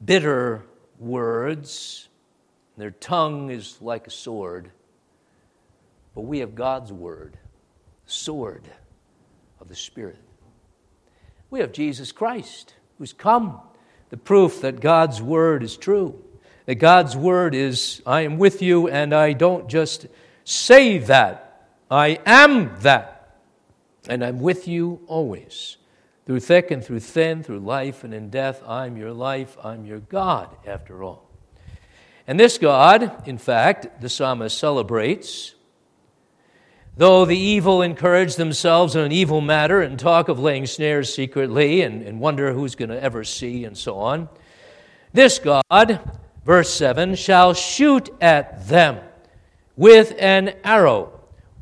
bitter 0.05 0.65
words, 0.99 2.09
Their 2.77 2.91
tongue 2.91 3.51
is 3.51 3.81
like 3.81 4.07
a 4.07 4.11
sword. 4.11 4.71
But 6.15 6.23
we 6.23 6.39
have 6.41 6.55
God's 6.55 6.93
word, 6.93 7.37
sword 8.07 8.69
of 9.61 9.69
the 9.69 9.77
Spirit. 9.77 10.19
We 11.51 11.61
have 11.61 11.73
Jesus 11.73 12.13
Christ, 12.13 12.75
who's 12.99 13.13
come, 13.13 13.61
the 14.15 14.19
proof 14.19 14.61
that 14.61 14.79
God's 14.79 15.21
word 15.21 15.65
is 15.65 15.77
true. 15.77 16.23
That 16.67 16.77
God's 16.77 17.17
word 17.17 17.53
is, 17.53 18.01
I 18.07 18.21
am 18.21 18.39
with 18.39 18.63
you, 18.63 18.87
and 18.87 19.13
I 19.13 19.33
don't 19.33 19.69
just 19.69 20.07
say 20.45 20.99
that, 20.99 21.69
I 21.91 22.21
am 22.25 22.79
that. 22.83 23.41
And 24.09 24.25
I'm 24.25 24.39
with 24.39 24.69
you 24.69 25.01
always. 25.09 25.79
Through 26.27 26.39
thick 26.39 26.71
and 26.71 26.85
through 26.85 27.01
thin, 27.01 27.43
through 27.43 27.59
life 27.59 28.05
and 28.05 28.15
in 28.15 28.31
death, 28.31 28.63
I'm 28.69 28.97
your 28.97 29.13
life, 29.13 29.57
I'm 29.65 29.85
your 29.85 29.99
God, 29.99 30.49
after 30.65 31.03
all. 31.03 31.29
And 32.29 32.39
this 32.39 32.57
God, 32.57 33.27
in 33.27 33.37
fact, 33.37 34.01
the 34.01 34.09
psalmist 34.09 34.57
celebrates, 34.57 35.57
though 36.97 37.25
the 37.25 37.37
evil 37.37 37.83
encourage 37.83 38.37
themselves 38.37 38.95
in 38.95 39.03
an 39.03 39.13
evil 39.13 39.41
matter 39.41 39.81
and 39.81 39.99
talk 39.99 40.29
of 40.29 40.39
laying 40.39 40.67
snares 40.67 41.13
secretly 41.13 41.83
and, 41.83 42.03
and 42.03 42.21
wonder 42.21 42.53
who's 42.53 42.75
going 42.75 42.91
to 42.91 43.03
ever 43.03 43.25
see 43.25 43.65
and 43.65 43.77
so 43.77 43.97
on, 43.99 44.29
this 45.13 45.39
God, 45.39 46.01
verse 46.45 46.73
7, 46.75 47.15
shall 47.15 47.55
shoot 47.55 48.11
at 48.21 48.69
them 48.69 49.01
with 49.77 50.15
an 50.19 50.55
arrow. 50.65 51.21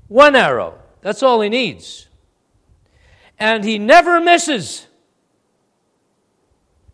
One 0.09 0.37
arrow. 0.37 0.78
That's 1.01 1.22
all 1.22 1.41
he 1.41 1.49
needs. 1.49 2.09
And 3.39 3.64
he 3.64 3.78
never 3.78 4.20
misses. 4.20 4.87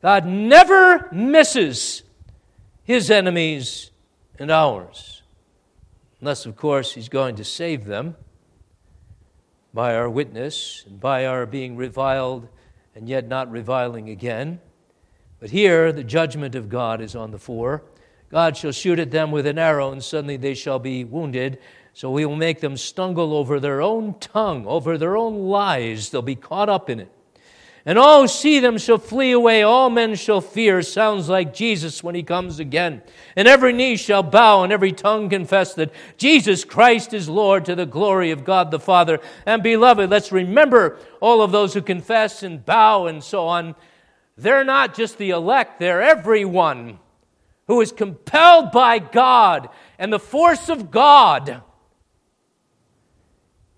God 0.01 0.26
never 0.26 1.09
misses 1.12 2.03
his 2.84 3.11
enemies 3.11 3.91
and 4.39 4.51
ours. 4.51 5.22
Unless, 6.20 6.47
of 6.47 6.57
course, 6.57 6.95
he's 6.95 7.09
going 7.09 7.36
to 7.36 7.45
save 7.45 7.84
them 7.84 8.16
by 9.79 9.95
our 9.95 10.11
witness 10.11 10.83
and 10.89 10.99
by 10.99 11.24
our 11.24 11.47
being 11.47 11.76
reviled 11.76 12.49
and 12.97 13.09
yet 13.09 13.29
not 13.29 13.49
reviling 13.49 14.11
again. 14.11 14.59
But 15.39 15.51
here, 15.51 15.93
the 15.93 16.03
judgment 16.03 16.57
of 16.57 16.68
God 16.68 17.01
is 17.01 17.14
on 17.14 17.31
the 17.31 17.39
fore. 17.39 17.85
God 18.29 18.57
shall 18.57 18.72
shoot 18.72 18.99
at 18.99 19.12
them 19.12 19.31
with 19.31 19.47
an 19.47 19.57
arrow, 19.57 19.93
and 19.93 20.03
suddenly 20.03 20.37
they 20.37 20.55
shall 20.55 20.81
be 20.81 21.05
wounded. 21.05 21.61
So 21.95 22.11
we 22.11 22.26
will 22.26 22.35
make 22.35 22.59
them 22.59 22.76
stumble 22.76 23.33
over 23.33 23.61
their 23.61 23.81
own 23.81 24.18
tongue, 24.18 24.66
over 24.66 24.99
their 24.99 25.16
own 25.16 25.45
lies. 25.45 26.11
They'll 26.11 26.22
be 26.22 26.35
caught 26.35 26.68
up 26.68 26.91
in 26.91 26.99
it. 26.99 27.12
And 27.89 27.99
all 27.99 28.20
who 28.20 28.28
see 28.28 28.61
them 28.61 28.76
shall 28.76 28.99
flee 28.99 29.32
away, 29.32 29.62
all 29.62 29.89
men 29.89 30.14
shall 30.14 30.43
fear. 30.43 30.82
Sounds 30.82 31.30
like 31.30 31.55
Jesus 31.55 32.03
when 32.03 32.14
he 32.14 32.22
comes 32.22 32.61
again. 32.61 33.01
And 33.34 33.49
every 33.49 33.72
knee 33.72 33.97
shall 33.97 34.22
bow, 34.22 34.62
and 34.62 34.70
every 34.70 34.93
tongue 34.93 35.30
confess 35.30 35.72
that 35.72 35.91
Jesus 36.18 36.66
Christ 36.66 37.14
is 37.14 37.30
Lord 37.30 37.64
to 37.64 37.74
the 37.74 37.86
glory 37.86 38.30
of 38.30 38.45
God 38.45 38.70
the 38.70 38.78
Father. 38.78 39.20
And 39.47 39.62
beloved, 39.62 40.11
let's 40.11 40.30
remember 40.32 40.99
all 41.20 41.41
of 41.41 41.51
those 41.51 41.72
who 41.72 41.80
confess 41.80 42.43
and 42.43 42.62
bow 42.62 43.07
and 43.07 43.24
so 43.24 43.47
on. 43.47 43.74
They're 44.36 44.64
not 44.64 44.93
just 44.93 45.16
the 45.16 45.30
elect, 45.30 45.80
they're 45.80 46.03
everyone 46.03 46.99
who 47.68 47.80
is 47.80 47.91
compelled 47.91 48.70
by 48.70 48.99
God 48.99 49.70
and 49.99 50.12
the 50.12 50.18
force 50.18 50.68
of 50.68 50.91
God 50.91 51.62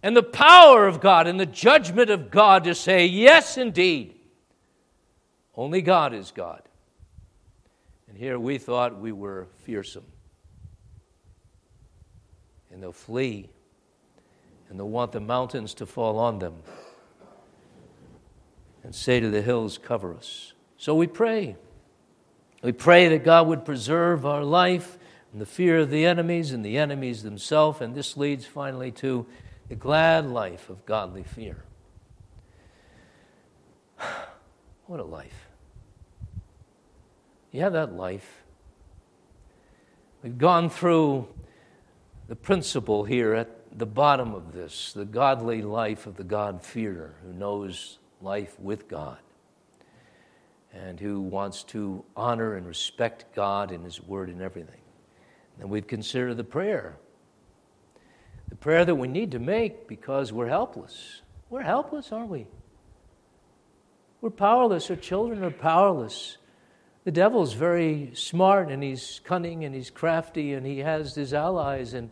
and 0.03 0.17
the 0.17 0.23
power 0.23 0.87
of 0.87 1.01
God 1.01 1.27
and 1.27 1.39
the 1.39 1.47
judgment 1.47 2.11
of 2.11 2.31
God 2.31 2.65
to 2.65 2.75
say, 2.75 3.07
Yes, 3.07 3.59
indeed, 3.59 4.15
only 5.55 5.83
God 5.83 6.15
is 6.15 6.31
God. 6.31 6.63
And 8.09 8.17
here 8.17 8.39
we 8.39 8.59
thought 8.59 8.99
we 8.99 9.13
were 9.13 9.47
fearsome. 9.59 10.07
And 12.73 12.83
they'll 12.83 12.93
flee, 12.93 13.49
and 14.69 14.79
they'll 14.79 14.89
want 14.89 15.13
the 15.13 15.21
mountains 15.21 15.75
to 15.75 15.87
fall 15.87 16.19
on 16.19 16.39
them 16.39 16.55
and 18.83 18.95
say 18.95 19.21
to 19.21 19.29
the 19.29 19.43
hills, 19.43 19.77
Cover 19.77 20.15
us. 20.15 20.55
So 20.79 20.95
we 20.95 21.07
pray. 21.07 21.57
We 22.63 22.73
pray 22.73 23.09
that 23.09 23.25
God 23.25 23.47
would 23.49 23.65
preserve 23.65 24.25
our 24.25 24.45
life 24.45 24.99
and 25.33 25.41
the 25.41 25.47
fear 25.47 25.79
of 25.79 25.91
the 25.91 26.05
enemies 26.05 26.53
and 26.53 26.65
the 26.65 26.79
enemies 26.79 27.23
themselves. 27.23 27.81
And 27.81 27.95
this 27.95 28.17
leads 28.17 28.47
finally 28.47 28.91
to 28.93 29.27
the 29.71 29.77
glad 29.77 30.27
life 30.27 30.69
of 30.69 30.85
godly 30.85 31.23
fear. 31.23 31.63
What 34.87 34.99
a 34.99 35.05
life. 35.05 35.47
You 37.53 37.61
have 37.61 37.75
that 37.75 37.93
life. 37.93 38.43
We've 40.25 40.37
gone 40.37 40.69
through 40.69 41.29
the 42.27 42.35
principle 42.35 43.05
here 43.05 43.35
at 43.35 43.79
the 43.79 43.87
bottom 43.87 44.35
of 44.35 44.53
this 44.53 44.93
the 44.93 45.05
godly 45.05 45.63
life 45.63 46.09
of 46.09 46.17
the 46.17 46.25
God-fearer 46.25 47.15
who 47.23 47.33
knows 47.33 48.01
life 48.21 48.59
with 48.59 48.89
God 48.89 49.19
and 50.73 50.99
who 50.99 51.21
wants 51.21 51.63
to 51.65 52.05
honor 52.17 52.57
and 52.57 52.67
respect 52.67 53.33
God 53.33 53.71
and 53.71 53.85
His 53.85 54.03
Word 54.03 54.29
and 54.29 54.43
everything. 54.43 54.83
And 55.61 55.71
we've 55.71 55.87
considered 55.87 56.37
the 56.37 56.43
prayer 56.43 56.97
the 58.51 58.57
prayer 58.57 58.85
that 58.85 58.97
we 58.97 59.09
need 59.09 59.31
to 59.31 59.39
make 59.39 59.89
because 59.89 60.33
we're 60.33 60.49
helpless. 60.49 61.23
We're 61.49 61.63
helpless, 61.63 62.13
aren't 62.13 62.29
we? 62.29 62.47
We're 64.21 64.31
powerless. 64.31 64.91
Our 64.91 64.97
children 64.97 65.43
are 65.43 65.51
powerless. 65.51 66.37
The 67.05 67.13
devil's 67.13 67.55
very 67.55 68.11
smart 68.15 68.69
and 68.71 68.83
he's 68.83 69.21
cunning 69.25 69.65
and 69.65 69.75
he's 69.75 69.89
crafty 69.89 70.53
and 70.53 70.67
he 70.67 70.79
has 70.81 71.15
his 71.15 71.33
allies, 71.33 71.95
and, 71.95 72.11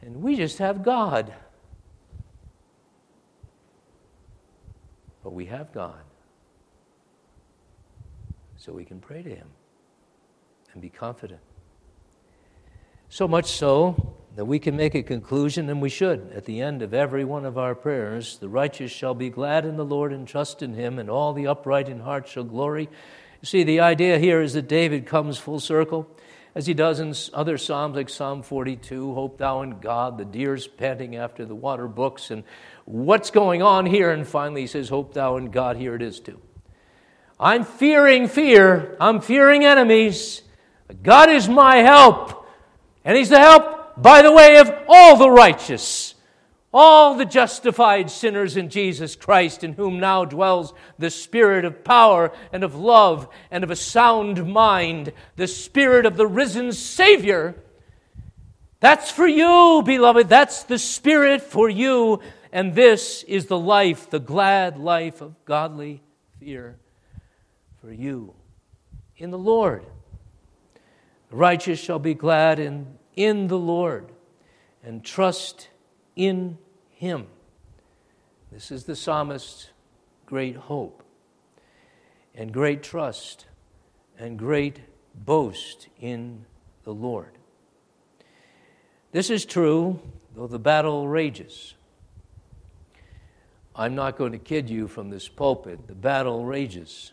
and 0.00 0.22
we 0.22 0.34
just 0.34 0.58
have 0.58 0.82
God. 0.82 1.32
But 5.22 5.32
we 5.32 5.46
have 5.46 5.72
God. 5.72 6.02
So 8.56 8.72
we 8.72 8.84
can 8.84 8.98
pray 8.98 9.22
to 9.22 9.30
him 9.30 9.48
and 10.72 10.82
be 10.82 10.88
confident. 10.88 11.40
So 13.08 13.28
much 13.28 13.52
so 13.52 14.16
that 14.36 14.44
we 14.44 14.58
can 14.58 14.76
make 14.76 14.94
a 14.94 15.02
conclusion, 15.02 15.70
and 15.70 15.80
we 15.80 15.88
should, 15.88 16.30
at 16.34 16.44
the 16.44 16.60
end 16.60 16.82
of 16.82 16.92
every 16.92 17.24
one 17.24 17.46
of 17.46 17.56
our 17.56 17.74
prayers 17.74 18.36
the 18.36 18.48
righteous 18.48 18.92
shall 18.92 19.14
be 19.14 19.30
glad 19.30 19.64
in 19.64 19.78
the 19.78 19.84
Lord 19.84 20.12
and 20.12 20.28
trust 20.28 20.62
in 20.62 20.74
him, 20.74 20.98
and 20.98 21.08
all 21.08 21.32
the 21.32 21.46
upright 21.46 21.88
in 21.88 22.00
heart 22.00 22.28
shall 22.28 22.44
glory. 22.44 22.90
You 23.40 23.46
see, 23.46 23.64
the 23.64 23.80
idea 23.80 24.18
here 24.18 24.42
is 24.42 24.52
that 24.52 24.68
David 24.68 25.06
comes 25.06 25.38
full 25.38 25.58
circle, 25.58 26.06
as 26.54 26.66
he 26.66 26.74
does 26.74 27.00
in 27.00 27.14
other 27.32 27.56
Psalms 27.56 27.96
like 27.96 28.10
Psalm 28.10 28.42
42 28.42 29.14
Hope 29.14 29.38
thou 29.38 29.62
in 29.62 29.80
God, 29.80 30.18
the 30.18 30.24
deer's 30.26 30.66
panting 30.66 31.16
after 31.16 31.46
the 31.46 31.54
water 31.54 31.88
brooks, 31.88 32.30
and 32.30 32.44
what's 32.84 33.30
going 33.30 33.62
on 33.62 33.86
here? 33.86 34.10
And 34.10 34.28
finally 34.28 34.62
he 34.62 34.66
says, 34.66 34.90
Hope 34.90 35.14
thou 35.14 35.38
in 35.38 35.50
God, 35.50 35.78
here 35.78 35.94
it 35.94 36.02
is 36.02 36.20
too. 36.20 36.38
I'm 37.40 37.64
fearing 37.64 38.28
fear, 38.28 38.98
I'm 39.00 39.22
fearing 39.22 39.64
enemies. 39.64 40.42
God 41.02 41.30
is 41.30 41.48
my 41.48 41.76
help, 41.76 42.46
and 43.02 43.16
He's 43.16 43.30
the 43.30 43.38
help 43.38 43.75
by 43.96 44.22
the 44.22 44.32
way 44.32 44.58
of 44.58 44.72
all 44.88 45.16
the 45.16 45.30
righteous, 45.30 46.14
all 46.72 47.14
the 47.14 47.24
justified 47.24 48.10
sinners 48.10 48.56
in 48.56 48.68
Jesus 48.68 49.16
Christ, 49.16 49.64
in 49.64 49.72
whom 49.72 49.98
now 49.98 50.24
dwells 50.24 50.74
the 50.98 51.10
Spirit 51.10 51.64
of 51.64 51.84
power 51.84 52.32
and 52.52 52.62
of 52.62 52.74
love 52.74 53.28
and 53.50 53.64
of 53.64 53.70
a 53.70 53.76
sound 53.76 54.52
mind, 54.52 55.12
the 55.36 55.46
Spirit 55.46 56.04
of 56.04 56.16
the 56.16 56.26
risen 56.26 56.72
Savior. 56.72 57.54
That's 58.80 59.10
for 59.10 59.26
you, 59.26 59.82
beloved. 59.84 60.28
That's 60.28 60.64
the 60.64 60.78
Spirit 60.78 61.42
for 61.42 61.68
you. 61.70 62.20
And 62.52 62.74
this 62.74 63.22
is 63.22 63.46
the 63.46 63.58
life, 63.58 64.10
the 64.10 64.20
glad 64.20 64.76
life 64.76 65.20
of 65.20 65.44
godly 65.44 66.02
fear 66.38 66.78
for 67.80 67.92
you 67.92 68.34
in 69.16 69.30
the 69.30 69.38
Lord. 69.38 69.84
The 71.30 71.36
righteous 71.36 71.80
shall 71.80 71.98
be 71.98 72.14
glad 72.14 72.58
in 72.58 72.95
in 73.16 73.48
the 73.48 73.58
Lord 73.58 74.12
and 74.84 75.02
trust 75.02 75.68
in 76.14 76.58
Him. 76.90 77.26
This 78.52 78.70
is 78.70 78.84
the 78.84 78.94
psalmist's 78.94 79.70
great 80.26 80.56
hope 80.56 81.02
and 82.34 82.52
great 82.52 82.82
trust 82.82 83.46
and 84.18 84.38
great 84.38 84.80
boast 85.14 85.88
in 85.98 86.44
the 86.84 86.92
Lord. 86.92 87.32
This 89.12 89.30
is 89.30 89.46
true, 89.46 90.00
though 90.34 90.46
the 90.46 90.58
battle 90.58 91.08
rages. 91.08 91.74
I'm 93.74 93.94
not 93.94 94.16
going 94.16 94.32
to 94.32 94.38
kid 94.38 94.70
you 94.70 94.88
from 94.88 95.10
this 95.10 95.28
pulpit. 95.28 95.86
The 95.86 95.94
battle 95.94 96.44
rages. 96.44 97.12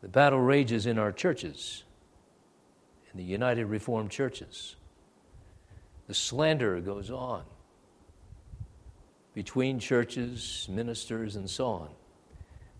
The 0.00 0.08
battle 0.08 0.40
rages 0.40 0.86
in 0.86 0.98
our 0.98 1.12
churches 1.12 1.84
in 3.12 3.18
the 3.18 3.24
United 3.24 3.66
Reformed 3.66 4.10
churches. 4.10 4.76
The 6.06 6.14
slander 6.14 6.80
goes 6.80 7.10
on 7.10 7.44
between 9.34 9.78
churches, 9.78 10.66
ministers, 10.70 11.36
and 11.36 11.48
so 11.48 11.66
on, 11.66 11.88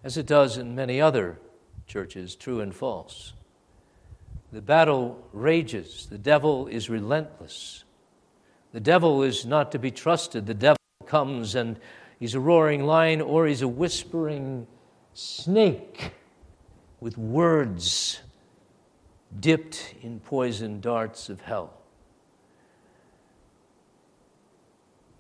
as 0.03 0.17
it 0.17 0.27
does 0.27 0.57
in 0.57 0.75
many 0.75 1.01
other 1.01 1.39
churches, 1.87 2.35
true 2.35 2.61
and 2.61 2.75
false. 2.75 3.33
The 4.53 4.63
battle 4.63 5.23
rages. 5.33 6.07
The 6.11 6.19
devil 6.19 6.67
is 6.67 6.89
relentless. 6.89 7.85
The 8.73 8.81
devil 8.81 9.23
is 9.23 9.45
not 9.45 9.73
to 9.73 9.79
be 9.79 9.91
trusted. 9.91 10.47
The 10.47 10.55
devil 10.55 10.79
comes 11.07 11.55
and 11.55 11.79
he's 12.19 12.35
a 12.35 12.41
roaring 12.41 12.85
lion 12.85 13.21
or 13.21 13.47
he's 13.47 13.63
a 13.63 13.69
whispering 13.69 14.67
snake 15.15 16.13
with 17.01 17.17
words 17.19 18.21
dipped 19.41 19.95
in 20.03 20.21
poison 20.21 20.81
darts 20.81 21.29
of 21.29 21.41
hell. 21.41 21.75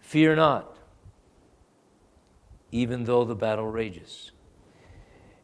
Fear 0.00 0.36
not, 0.36 0.76
even 2.72 3.04
though 3.04 3.24
the 3.24 3.34
battle 3.34 3.66
rages. 3.66 4.32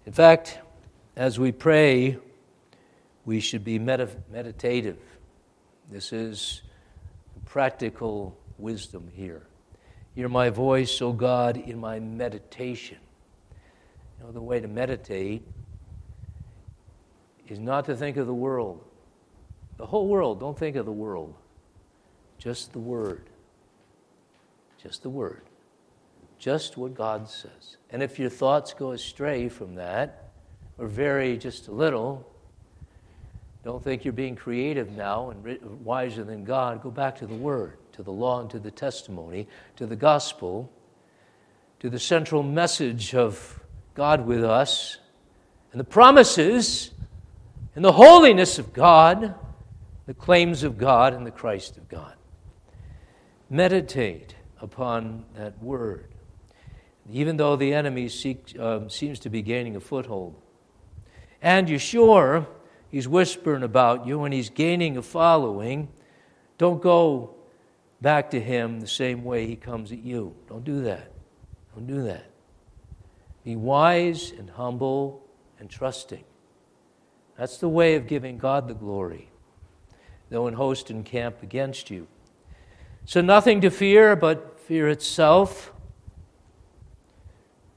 In 0.06 0.12
fact, 0.12 0.58
as 1.16 1.38
we 1.38 1.52
pray, 1.52 2.18
we 3.24 3.40
should 3.40 3.64
be 3.64 3.78
meditative. 3.78 4.98
This 5.90 6.12
is 6.12 6.62
practical 7.44 8.36
wisdom 8.58 9.10
here. 9.14 9.46
Hear 10.14 10.28
my 10.28 10.48
voice, 10.48 11.02
O 11.02 11.12
God, 11.12 11.56
in 11.56 11.78
my 11.78 12.00
meditation. 12.00 12.98
You 14.18 14.26
know, 14.26 14.32
the 14.32 14.40
way 14.40 14.60
to 14.60 14.68
meditate 14.68 15.46
is 17.48 17.58
not 17.58 17.84
to 17.86 17.96
think 17.96 18.16
of 18.16 18.26
the 18.26 18.34
world. 18.34 18.82
The 19.76 19.86
whole 19.86 20.08
world, 20.08 20.40
don't 20.40 20.58
think 20.58 20.76
of 20.76 20.86
the 20.86 20.92
world. 20.92 21.34
Just 22.38 22.72
the 22.72 22.78
Word. 22.78 23.28
Just 24.82 25.02
the 25.02 25.10
Word. 25.10 25.42
Just 26.38 26.76
what 26.76 26.94
God 26.94 27.28
says. 27.28 27.76
And 27.90 28.02
if 28.02 28.18
your 28.18 28.30
thoughts 28.30 28.74
go 28.74 28.92
astray 28.92 29.48
from 29.48 29.76
that, 29.76 30.30
or 30.78 30.86
vary 30.86 31.38
just 31.38 31.68
a 31.68 31.72
little, 31.72 32.28
don't 33.64 33.82
think 33.82 34.04
you're 34.04 34.12
being 34.12 34.36
creative 34.36 34.90
now 34.92 35.30
and 35.30 35.60
wiser 35.84 36.24
than 36.24 36.44
God. 36.44 36.82
Go 36.82 36.90
back 36.90 37.16
to 37.18 37.26
the 37.26 37.34
Word, 37.34 37.78
to 37.92 38.02
the 38.02 38.12
law, 38.12 38.40
and 38.40 38.50
to 38.50 38.58
the 38.58 38.70
testimony, 38.70 39.48
to 39.76 39.86
the 39.86 39.96
gospel, 39.96 40.70
to 41.80 41.88
the 41.88 41.98
central 41.98 42.42
message 42.42 43.14
of 43.14 43.60
God 43.94 44.26
with 44.26 44.44
us, 44.44 44.98
and 45.72 45.80
the 45.80 45.84
promises 45.84 46.90
and 47.74 47.84
the 47.84 47.92
holiness 47.92 48.58
of 48.58 48.72
God, 48.72 49.34
the 50.06 50.14
claims 50.14 50.62
of 50.62 50.78
God, 50.78 51.12
and 51.12 51.26
the 51.26 51.30
Christ 51.30 51.76
of 51.76 51.88
God. 51.88 52.14
Meditate 53.50 54.34
upon 54.60 55.24
that 55.36 55.60
Word. 55.62 56.08
Even 57.10 57.36
though 57.36 57.56
the 57.56 57.74
enemy 57.74 58.08
seek, 58.08 58.58
um, 58.58 58.88
seems 58.88 59.18
to 59.20 59.30
be 59.30 59.42
gaining 59.42 59.76
a 59.76 59.80
foothold. 59.80 60.40
And 61.42 61.68
you're 61.68 61.78
sure 61.78 62.46
he's 62.90 63.06
whispering 63.06 63.62
about 63.62 64.06
you 64.06 64.24
and 64.24 64.32
he's 64.32 64.48
gaining 64.48 64.96
a 64.96 65.02
following, 65.02 65.88
don't 66.56 66.80
go 66.80 67.34
back 68.00 68.30
to 68.30 68.40
him 68.40 68.80
the 68.80 68.86
same 68.86 69.24
way 69.24 69.46
he 69.46 69.56
comes 69.56 69.92
at 69.92 69.98
you. 69.98 70.34
Don't 70.48 70.64
do 70.64 70.82
that. 70.82 71.12
Don't 71.74 71.86
do 71.86 72.02
that. 72.04 72.30
Be 73.44 73.56
wise 73.56 74.30
and 74.30 74.48
humble 74.48 75.26
and 75.58 75.68
trusting. 75.68 76.24
That's 77.36 77.58
the 77.58 77.68
way 77.68 77.94
of 77.96 78.06
giving 78.06 78.38
God 78.38 78.68
the 78.68 78.74
glory, 78.74 79.30
though 80.30 80.46
in 80.46 80.54
host 80.54 80.90
and 80.90 81.04
camp 81.04 81.42
against 81.42 81.90
you. 81.90 82.06
So, 83.06 83.20
nothing 83.20 83.60
to 83.60 83.70
fear 83.70 84.16
but 84.16 84.58
fear 84.60 84.88
itself. 84.88 85.72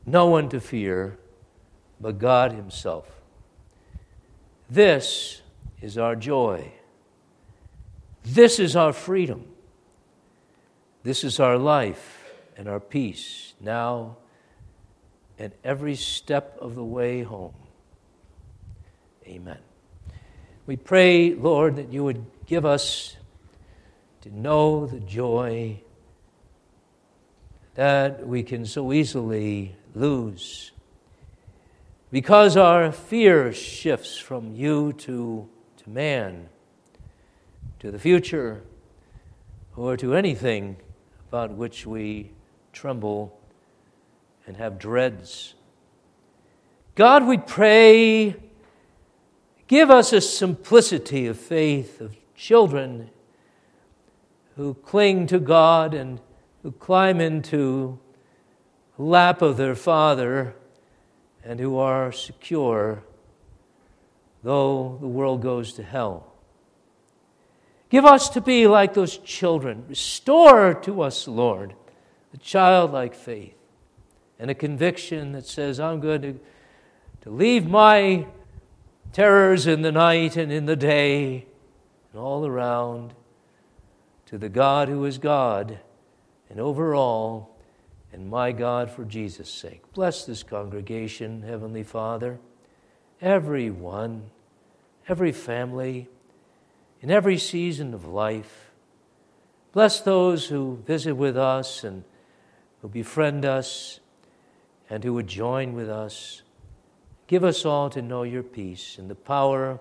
No 0.06 0.28
one 0.28 0.48
to 0.50 0.62
fear 0.62 1.18
but 2.00 2.18
God 2.18 2.54
Himself. 2.54 3.10
This 4.70 5.42
is 5.82 5.98
our 5.98 6.16
joy. 6.16 6.72
This 8.24 8.60
is 8.60 8.76
our 8.76 8.94
freedom. 8.94 9.46
This 11.04 11.24
is 11.24 11.40
our 11.40 11.58
life 11.58 12.34
and 12.58 12.68
our 12.68 12.80
peace 12.80 13.54
now 13.60 14.18
and 15.40 15.54
every 15.64 15.96
step 15.96 16.58
of 16.60 16.76
the 16.76 16.84
way 16.84 17.24
home. 17.24 17.54
Amen. 19.28 19.60
We 20.66 20.78
pray, 20.78 21.34
Lord, 21.34 21.76
that 21.76 21.92
you 21.92 22.04
would 22.04 22.26
give 22.46 22.66
us 22.66 23.18
to 24.22 24.34
know 24.34 24.86
the 24.86 25.00
joy 25.02 25.82
that 27.76 28.26
we 28.26 28.42
can 28.44 28.66
so 28.66 28.94
easily 28.94 29.76
lose 29.94 30.72
because 32.10 32.56
our 32.56 32.92
fear 32.92 33.52
shifts 33.52 34.18
from 34.18 34.54
you 34.54 34.94
to, 34.94 35.50
to 35.78 35.90
man, 35.90 36.48
to 37.80 37.92
the 37.92 38.00
future, 38.00 38.64
or 39.76 39.98
to 39.98 40.16
anything 40.16 40.78
about 41.28 41.52
which 41.52 41.86
we 41.86 42.32
tremble 42.72 43.38
and 44.46 44.56
have 44.56 44.80
dreads. 44.80 45.54
God, 46.96 47.28
we 47.28 47.38
pray, 47.38 48.36
give 49.68 49.92
us 49.92 50.14
a 50.14 50.22
simplicity 50.22 51.28
of 51.28 51.38
faith 51.38 52.02
of 52.02 52.16
children 52.36 53.10
who 54.56 54.74
cling 54.74 55.28
to 55.28 55.40
God 55.40 55.94
and 55.94 56.20
who 56.64 56.72
climb 56.72 57.22
into 57.22 58.00
the 58.98 59.04
lap 59.04 59.42
of 59.42 59.58
their 59.58 59.76
Father 59.76 60.56
and 61.44 61.60
who 61.60 61.78
are 61.78 62.12
secure, 62.12 63.04
though 64.44 64.98
the 65.00 65.08
world 65.08 65.42
goes 65.42 65.74
to 65.74 65.84
hell. 65.84 66.34
Give 67.90 68.06
us 68.06 68.30
to 68.30 68.42
be 68.42 68.68
like 68.68 68.94
those 68.94 69.18
children. 69.20 69.86
Restore 69.88 70.74
to 70.74 71.02
us, 71.02 71.28
Lord, 71.28 71.74
a 72.34 72.38
childlike 72.38 73.16
faith 73.16 73.56
and 74.40 74.52
a 74.52 74.56
conviction 74.56 75.32
that 75.32 75.46
says, 75.46 75.80
I'm 75.80 76.00
going 76.00 76.22
to, 76.22 76.40
to 77.22 77.30
leave 77.30 77.68
my 77.68 78.28
terrors 79.14 79.68
in 79.68 79.82
the 79.82 79.92
night 79.92 80.36
and 80.36 80.52
in 80.52 80.66
the 80.66 80.76
day 80.76 81.46
and 82.12 82.22
all 82.22 82.46
around 82.46 83.14
to 84.26 84.38
the 84.38 84.50
God 84.50 84.90
who 84.90 85.06
is 85.06 85.18
God 85.18 85.80
and 86.50 86.60
over 86.60 86.94
all 86.94 87.58
and 88.12 88.30
my 88.30 88.52
God 88.52 88.90
for 88.90 89.04
Jesus' 89.04 89.50
sake. 89.50 89.82
Bless 89.94 90.26
this 90.26 90.44
congregation, 90.44 91.44
Heavenly 91.44 91.84
Father, 91.84 92.40
everyone, 93.22 94.30
every 95.08 95.32
family, 95.32 96.10
in 97.02 97.12
every 97.12 97.38
season 97.38 97.94
of 97.94 98.06
life. 98.06 98.72
Bless 99.72 100.02
those 100.02 100.48
who 100.48 100.82
visit 100.86 101.14
with 101.14 101.38
us 101.38 101.84
and 101.84 102.04
who 102.82 102.88
befriend 102.88 103.46
us 103.46 104.00
and 104.90 105.04
who 105.04 105.14
would 105.14 105.28
join 105.28 105.74
with 105.74 105.90
us. 105.90 106.42
Give 107.28 107.44
us 107.44 107.66
all 107.66 107.90
to 107.90 108.02
know 108.02 108.24
your 108.24 108.44
peace 108.44 108.98
and 108.98 109.10
the 109.10 109.16
power, 109.16 109.80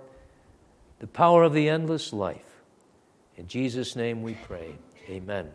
the 0.98 1.06
power 1.06 1.44
of 1.44 1.52
the 1.52 1.68
endless 1.68 2.12
life. 2.12 2.62
In 3.36 3.46
Jesus' 3.46 3.94
name 3.94 4.22
we 4.22 4.34
pray. 4.34 4.74
Amen. 5.08 5.50